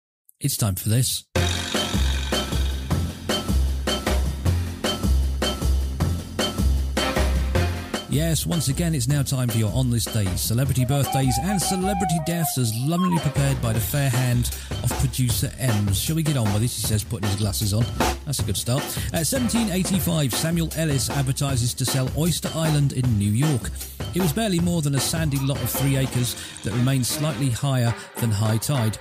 [0.40, 1.24] it's time for this.
[8.12, 12.18] Yes, once again, it's now time for your On This Day celebrity birthdays and celebrity
[12.26, 15.98] deaths as lovingly prepared by the fair hand of producer Ems.
[15.98, 16.78] Shall we get on with this?
[16.78, 17.86] He says, putting his glasses on.
[18.26, 18.82] That's a good start.
[19.14, 23.70] At 1785, Samuel Ellis advertises to sell Oyster Island in New York.
[24.14, 27.94] It was barely more than a sandy lot of three acres that remained slightly higher
[28.18, 28.98] than high tide.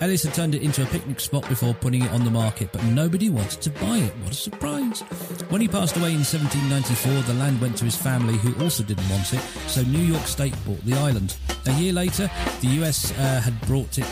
[0.00, 2.84] Ellis had turned it into a picnic spot before putting it on the market, but
[2.84, 4.12] nobody wanted to buy it.
[4.18, 5.00] What a surprise.
[5.48, 9.08] When he passed away in 1794, the land went to his family, who also didn't
[9.08, 11.36] want it, so New York State bought the island.
[11.66, 12.30] A year later,
[12.60, 14.06] the US uh, had brought it.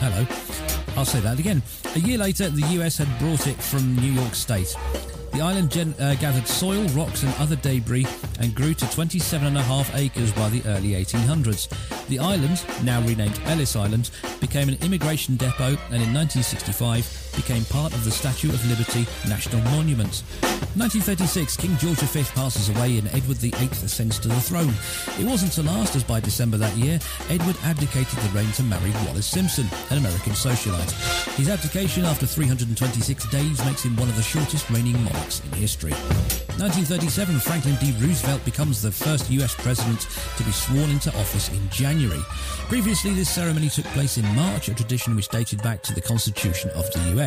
[0.00, 0.26] Hello.
[0.96, 1.62] I'll say that again.
[1.94, 4.76] A year later, the US had brought it from New York State.
[5.32, 8.06] The island gen- uh, gathered soil, rocks, and other debris
[8.40, 11.68] and grew to 27.5 acres by the early 1800s.
[12.08, 17.92] The island, now renamed Ellis Island, became an immigration depot and in 1965 became part
[17.92, 20.22] of the Statue of Liberty National Monument.
[20.74, 24.72] 1936, King George V passes away and Edward VIII ascends to the throne.
[25.20, 26.98] It wasn't to last as by December that year,
[27.28, 30.92] Edward abdicated the reign to marry Wallis Simpson, an American socialite.
[31.36, 35.92] His abdication after 326 days makes him one of the shortest reigning monarchs in history.
[36.60, 37.94] 1937, Franklin D.
[37.98, 40.06] Roosevelt becomes the first US president
[40.36, 42.22] to be sworn into office in January.
[42.68, 46.70] Previously, this ceremony took place in March, a tradition which dated back to the Constitution
[46.70, 47.21] of the US.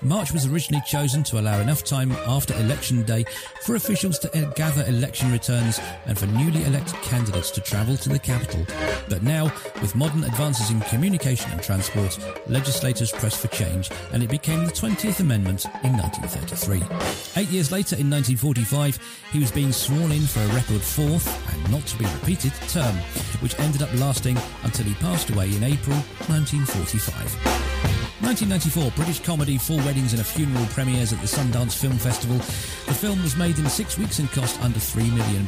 [0.00, 3.24] March was originally chosen to allow enough time after Election Day
[3.62, 8.08] for officials to uh, gather election returns and for newly elected candidates to travel to
[8.08, 8.64] the capital.
[9.08, 9.52] But now,
[9.82, 12.18] with modern advances in communication and transport,
[12.48, 17.42] legislators pressed for change and it became the 20th Amendment in 1933.
[17.42, 18.98] Eight years later, in 1945,
[19.32, 22.94] he was being sworn in for a record fourth and not to be repeated term,
[23.40, 25.96] which ended up lasting until he passed away in April
[26.28, 27.97] 1945.
[28.20, 32.38] 1994, British comedy Four Weddings and a Funeral premieres at the Sundance Film Festival.
[32.38, 35.46] The film was made in six weeks and cost under £3 million.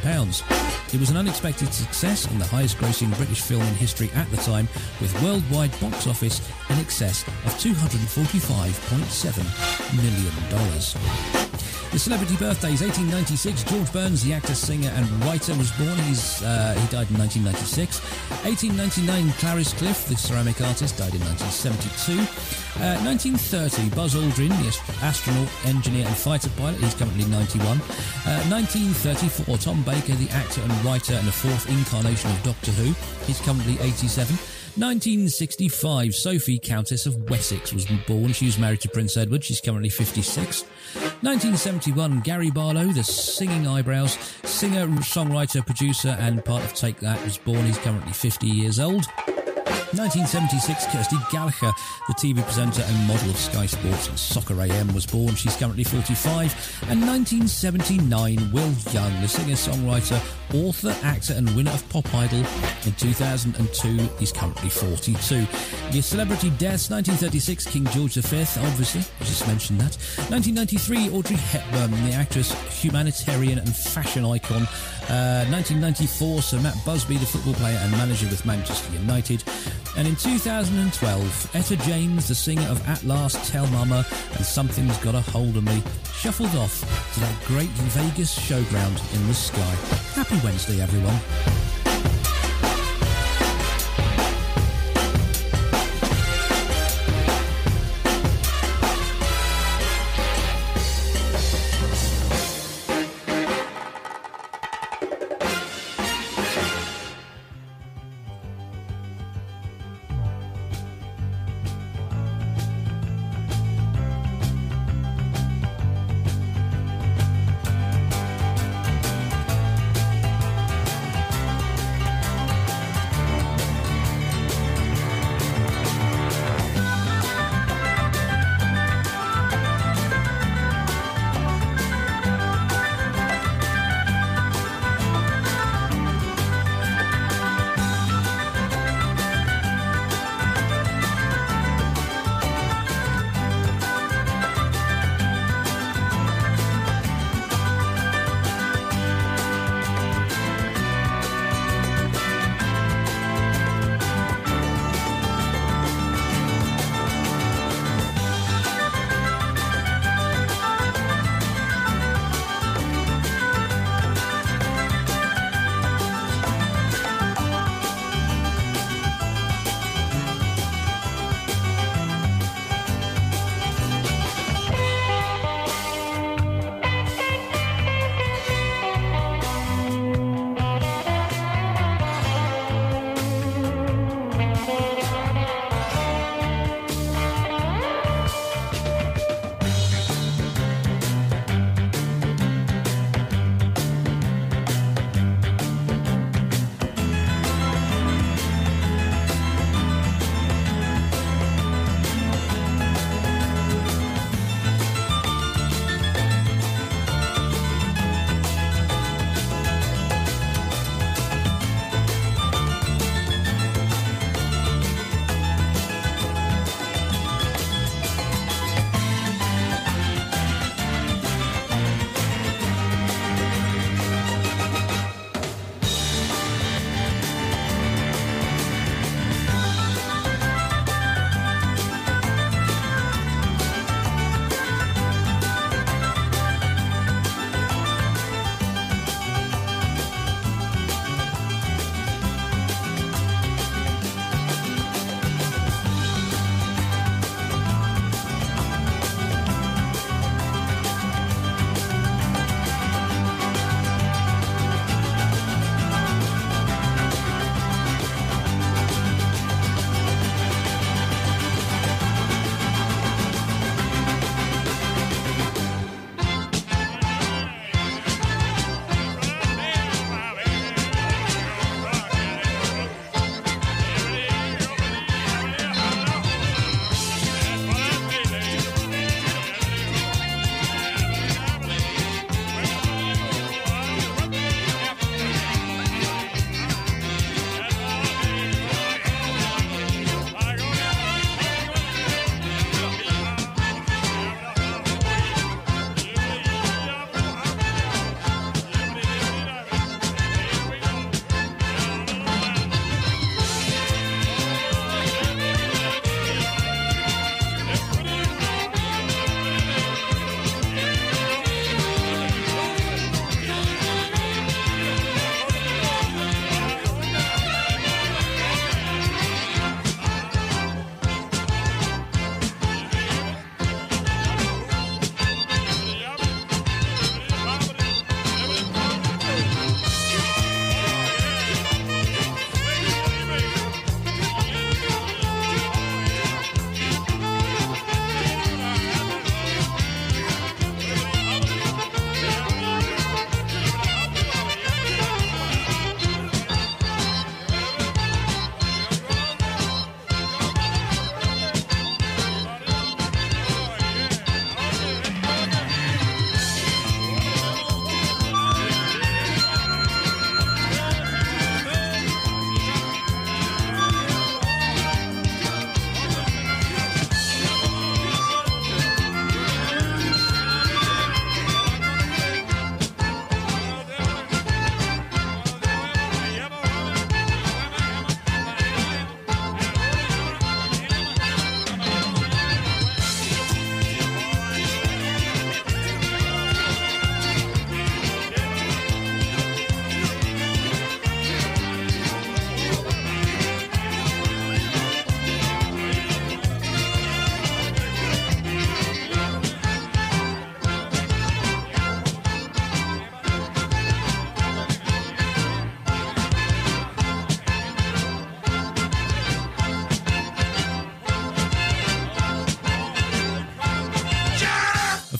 [0.93, 4.37] It was an unexpected success and the highest grossing British film in history at the
[4.37, 4.69] time,
[5.01, 6.39] with worldwide box office
[6.69, 10.31] in excess of $245.7 million.
[11.91, 13.65] The celebrity birthdays 1896.
[13.65, 15.97] George Burns, the actor, singer, and writer, was born.
[16.07, 17.99] He's uh, he died in 1996.
[18.47, 19.33] 1899.
[19.33, 22.60] Clarice Cliff, the ceramic artist, died in 1972.
[22.79, 23.89] Uh, 1930.
[23.95, 26.79] Buzz Aldrin, the astronaut, engineer, and fighter pilot.
[26.79, 27.67] He's currently 91.
[27.67, 29.57] Uh, 1934.
[29.57, 32.93] Tom Baker, the actor and writer, and the fourth incarnation of Doctor Who.
[33.25, 34.37] He's currently 87.
[34.77, 38.31] 1965, Sophie, Countess of Wessex, was born.
[38.31, 39.43] She was married to Prince Edward.
[39.43, 40.63] She's currently 56.
[40.63, 47.37] 1971, Gary Barlow, the singing eyebrows, singer, songwriter, producer, and part of Take That, was
[47.37, 47.65] born.
[47.65, 49.05] He's currently 50 years old.
[49.93, 51.71] 1976, Kirsty Gallagher,
[52.07, 55.35] the TV presenter and model of Sky Sports and Soccer AM, was born.
[55.35, 56.87] She's currently 45.
[56.89, 60.19] And 1979, Will Young, the singer, songwriter,
[60.55, 62.39] author, actor, and winner of Pop Idol.
[62.85, 65.45] In 2002, he's currently 42.
[65.91, 69.97] Your celebrity deaths 1936, King George V, obviously, I just mentioned that.
[70.31, 74.67] 1993, Audrey Hepburn, the actress, humanitarian, and fashion icon.
[75.09, 79.43] Uh, 1994, Sir Matt Busby, the football player and manager with Manchester United.
[79.97, 84.05] And in 2012, Etta James, the singer of At Last, Tell Mama,
[84.35, 85.83] and Something's Got a Hold of Me,
[86.13, 86.79] shuffled off
[87.13, 89.75] to that great Vegas showground in the sky.
[90.13, 91.90] Happy Wednesday, everyone.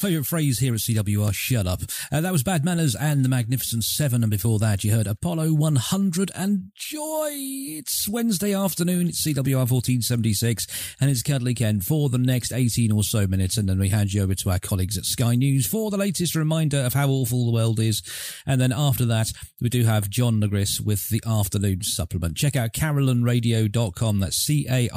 [0.01, 1.83] Favourite phrase here at CWR, shut up.
[2.11, 5.53] Uh, that was Bad Manners and the Magnificent Seven, and before that you heard Apollo
[5.53, 7.29] 100 and Joy.
[7.31, 13.03] It's Wednesday afternoon, it's CWR 1476, and it's Cuddly Ken for the next 18 or
[13.03, 15.91] so minutes, and then we hand you over to our colleagues at Sky News for
[15.91, 18.01] the latest reminder of how awful the world is.
[18.47, 22.37] And then after that, we do have John Negris with the afternoon supplement.
[22.37, 24.87] Check out carillonradio.com, that's C-A-R-I-L-L-O-N,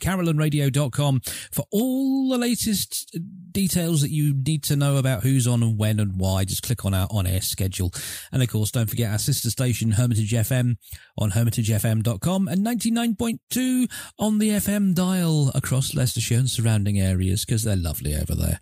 [0.00, 1.20] carillonradio.com
[1.52, 3.16] for all the latest
[3.52, 6.44] details that you need to know about who's on and when and why.
[6.44, 7.92] Just click on our on-air schedule.
[8.32, 10.76] And of course, don't forget our sister station, Hermitage FM,
[11.18, 17.76] on hermitagefm.com and 99.2 on the FM dial across Leicestershire and surrounding areas because they're
[17.76, 18.60] lovely over there.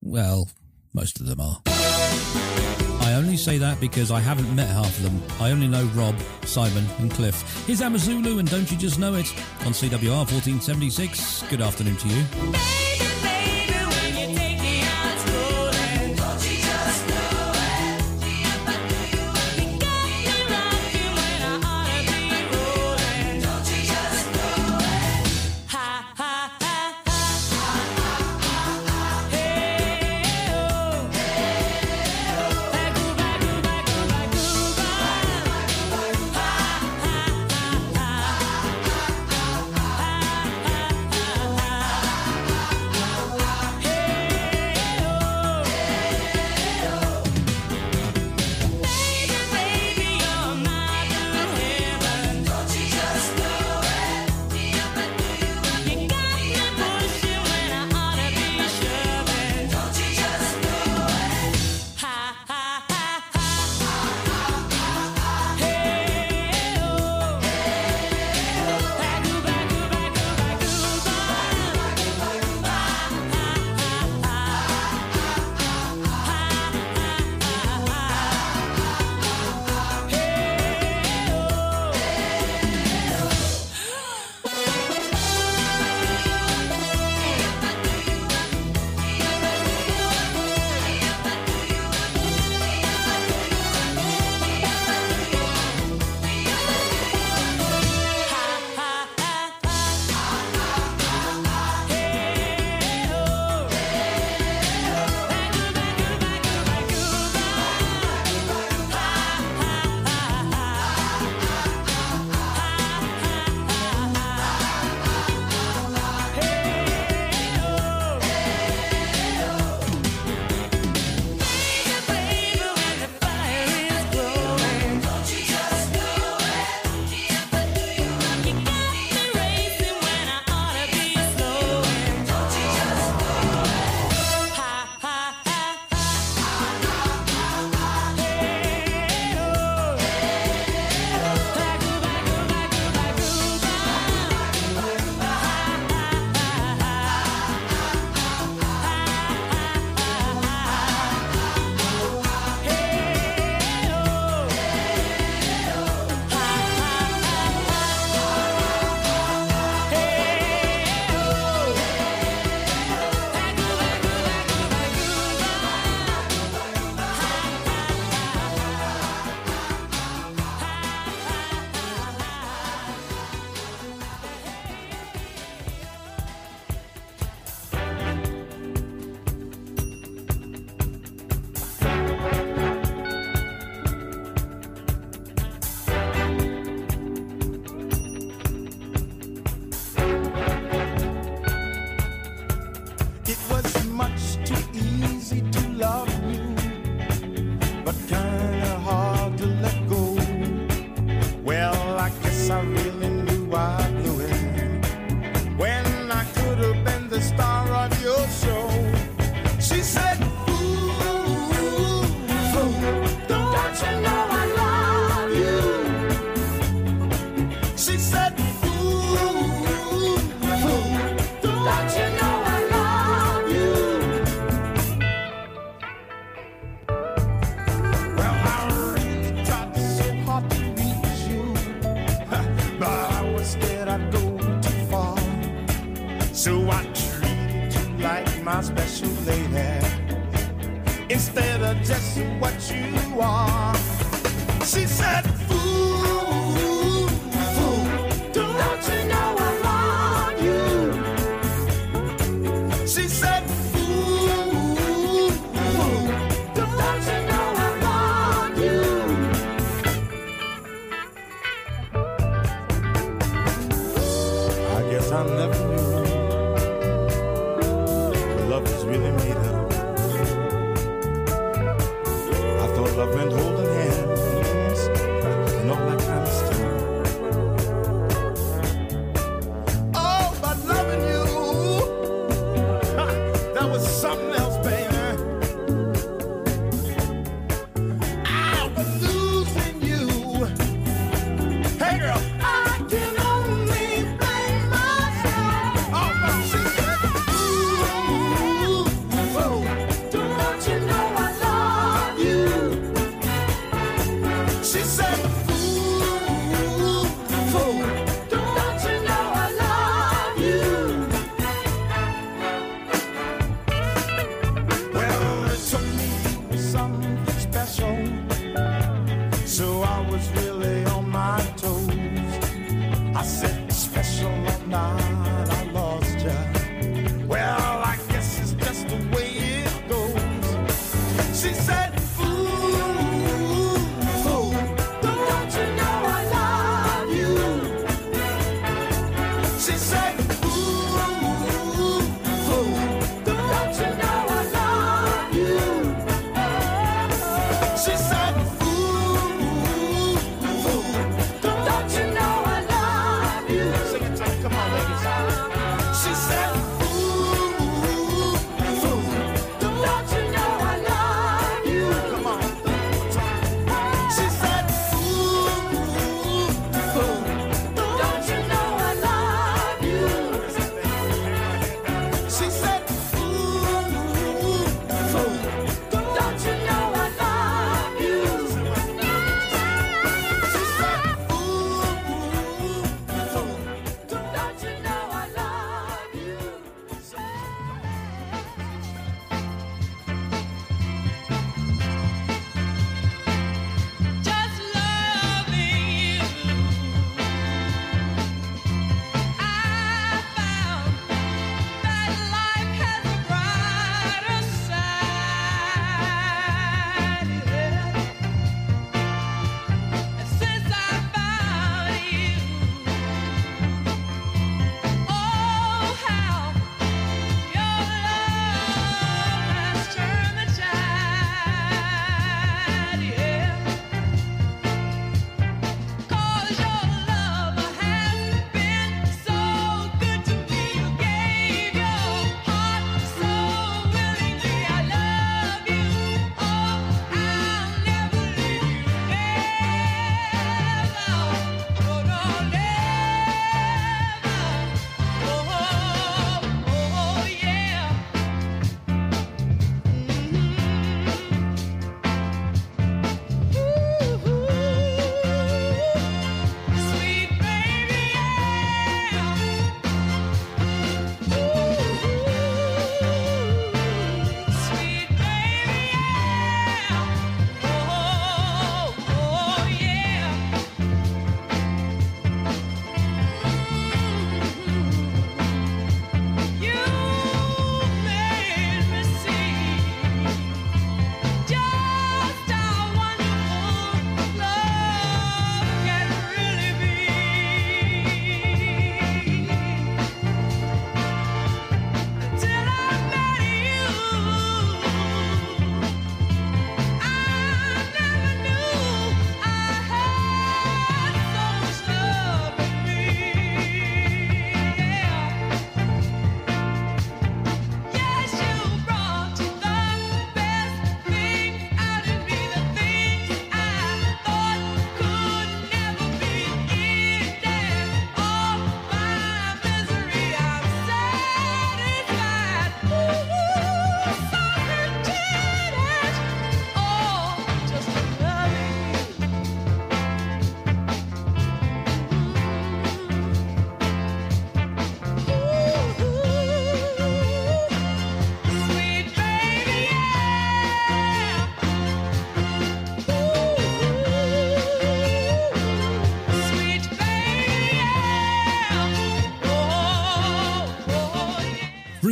[0.00, 0.48] Well,
[0.92, 1.60] most of them are.
[3.04, 5.22] I only say that because I haven't met half of them.
[5.38, 6.16] I only know Rob,
[6.46, 7.64] Simon, and Cliff.
[7.66, 9.30] Here's Amazulu, and don't you just know it?
[9.66, 11.44] On CWR 1476.
[11.50, 12.24] Good afternoon to you.
[12.34, 13.13] It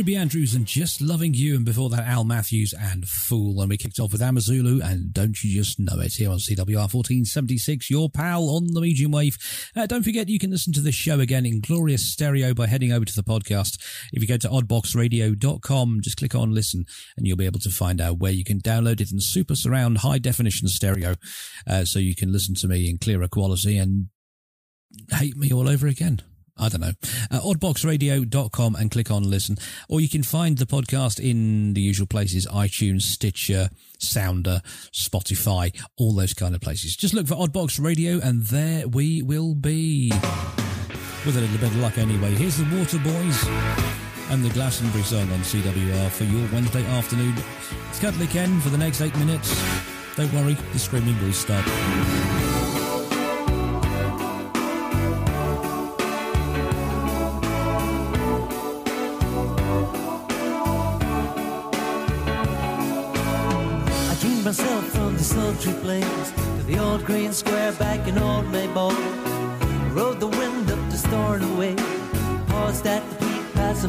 [0.03, 3.61] Ruby Andrews and Just Loving You, and before that, Al Matthews and Fool.
[3.61, 6.93] And we kicked off with Amazulu and Don't You Just Know It here on CWR
[6.93, 9.37] 1476, your pal on the medium wave.
[9.73, 12.91] Uh, don't forget, you can listen to this show again in glorious stereo by heading
[12.91, 13.79] over to the podcast.
[14.11, 16.83] If you go to oddboxradio.com, just click on listen,
[17.15, 19.99] and you'll be able to find out where you can download it in super surround
[19.99, 21.15] high definition stereo
[21.65, 24.07] uh, so you can listen to me in clearer quality and
[25.11, 26.21] hate me all over again.
[26.57, 26.91] I don't know.
[27.31, 29.57] Uh, oddboxradio.com and click on listen.
[29.89, 34.61] Or you can find the podcast in the usual places iTunes, Stitcher, Sounder,
[34.91, 36.95] Spotify, all those kind of places.
[36.95, 40.11] Just look for Oddbox Radio and there we will be.
[41.25, 42.31] With a little bit of luck anyway.
[42.35, 43.47] Here's the Waterboys
[44.29, 47.33] and the Glastonbury song on CWR for your Wednesday afternoon.
[47.89, 49.55] It's Cuddly Ken for the next eight minutes.
[50.15, 51.63] Don't worry, the screaming will stop.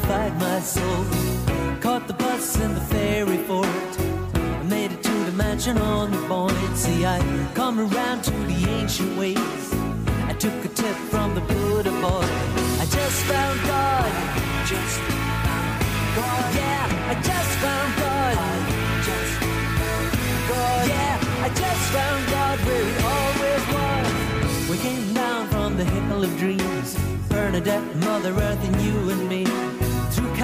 [0.07, 1.05] Peak, my soul.
[1.81, 6.23] Caught the bus in the ferry fort, I made it to the mansion on the
[6.29, 6.77] point.
[6.77, 7.19] See, I
[7.55, 9.65] come around to the ancient ways.
[10.31, 12.27] I took a tip from the Buddha boy.
[12.83, 14.11] I just found God,
[14.73, 15.81] just found
[16.17, 16.55] God.
[16.61, 18.35] Yeah, I just found God.
[19.09, 19.35] Just
[20.51, 20.89] God.
[20.89, 24.71] Yeah, I just found God where He always was.
[24.71, 26.97] We came down from the hill of dreams,
[27.29, 29.74] Bernadette, Mother Earth, and you and me.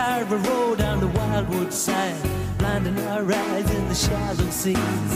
[0.00, 2.22] Carver Road down the Wildwood side,
[2.56, 5.12] blinding our eyes in the shallow seas.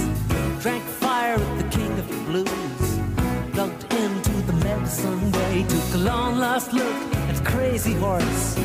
[0.60, 2.86] Drank fire with the King of the Blues,
[3.54, 5.64] plugged into the medicine way.
[5.66, 6.98] Took a long lost look
[7.30, 8.58] at crazy horse.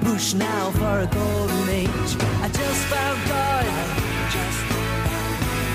[0.00, 2.10] Push now for a golden age.
[2.44, 3.66] I just found God.
[4.36, 4.60] Just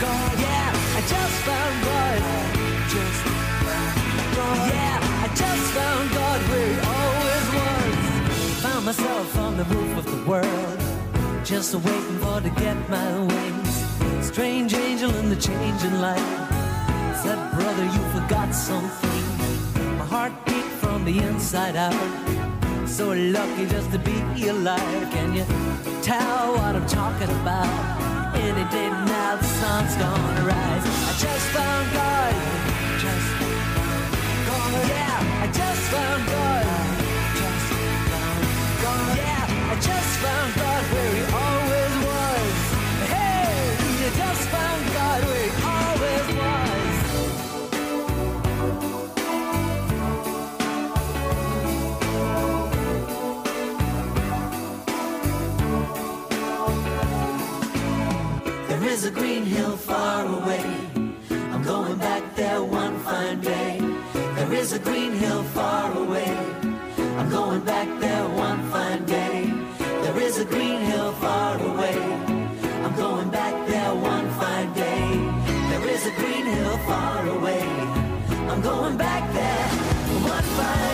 [0.01, 0.33] God.
[0.45, 2.19] Yeah, I just found God.
[2.95, 3.21] Just
[4.35, 4.57] God.
[4.73, 7.14] Yeah, I just found God always was.
[8.65, 10.79] Found myself on the roof of the world,
[11.43, 13.73] just waiting for to get my wings.
[14.25, 16.29] Strange angel in the changing light
[17.21, 19.21] said, "Brother, you forgot something."
[19.99, 22.09] My heart beat from the inside out.
[22.87, 23.05] So
[23.37, 25.03] lucky just to be alive.
[25.15, 25.45] Can you
[26.01, 27.71] tell what I'm talking about?
[28.33, 30.85] Any day now the sun's gonna rise.
[31.09, 32.33] I just found God.
[33.03, 33.29] Just.
[34.93, 36.94] Yeah, I just found God.
[59.05, 60.65] A green hill far away.
[61.53, 63.79] I'm going back there one fine day.
[64.35, 66.35] There is a green hill far away.
[67.17, 69.54] I'm going back there one fine day.
[70.35, 71.95] There is a green hill far away.
[72.83, 75.07] I'm going back there one fine day.
[75.69, 77.61] There is a green hill far away.
[78.49, 79.67] I'm going back there
[80.27, 80.84] one fine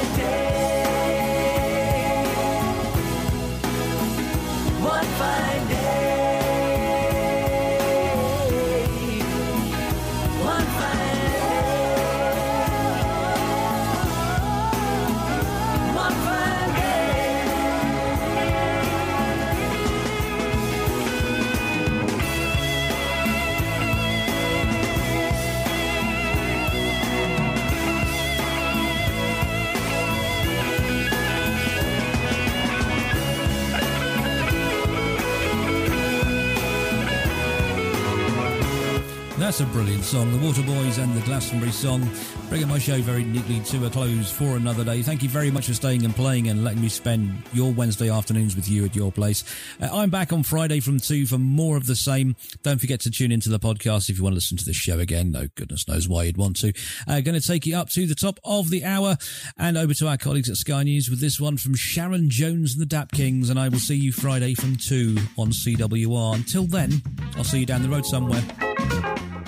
[39.52, 40.32] That's a brilliant song.
[40.32, 42.10] The Waterboys and the Glastonbury song
[42.48, 45.02] bringing my show very neatly to a close for another day.
[45.02, 48.56] Thank you very much for staying and playing and letting me spend your Wednesday afternoons
[48.56, 49.44] with you at your place.
[49.82, 52.38] Uh, I'm back on Friday from 2 for more of the same.
[52.64, 55.00] Don't forget to tune into the podcast if you want to listen to the show
[55.00, 55.32] again.
[55.32, 56.72] No goodness knows why you'd want to.
[57.06, 59.18] Uh, going to take you up to the top of the hour
[59.58, 62.82] and over to our colleagues at Sky News with this one from Sharon Jones and
[62.82, 63.50] the Dap Kings.
[63.50, 66.36] And I will see you Friday from 2 on CWR.
[66.36, 67.02] Until then,
[67.36, 68.42] I'll see you down the road somewhere.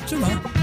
[0.05, 0.62] 这哪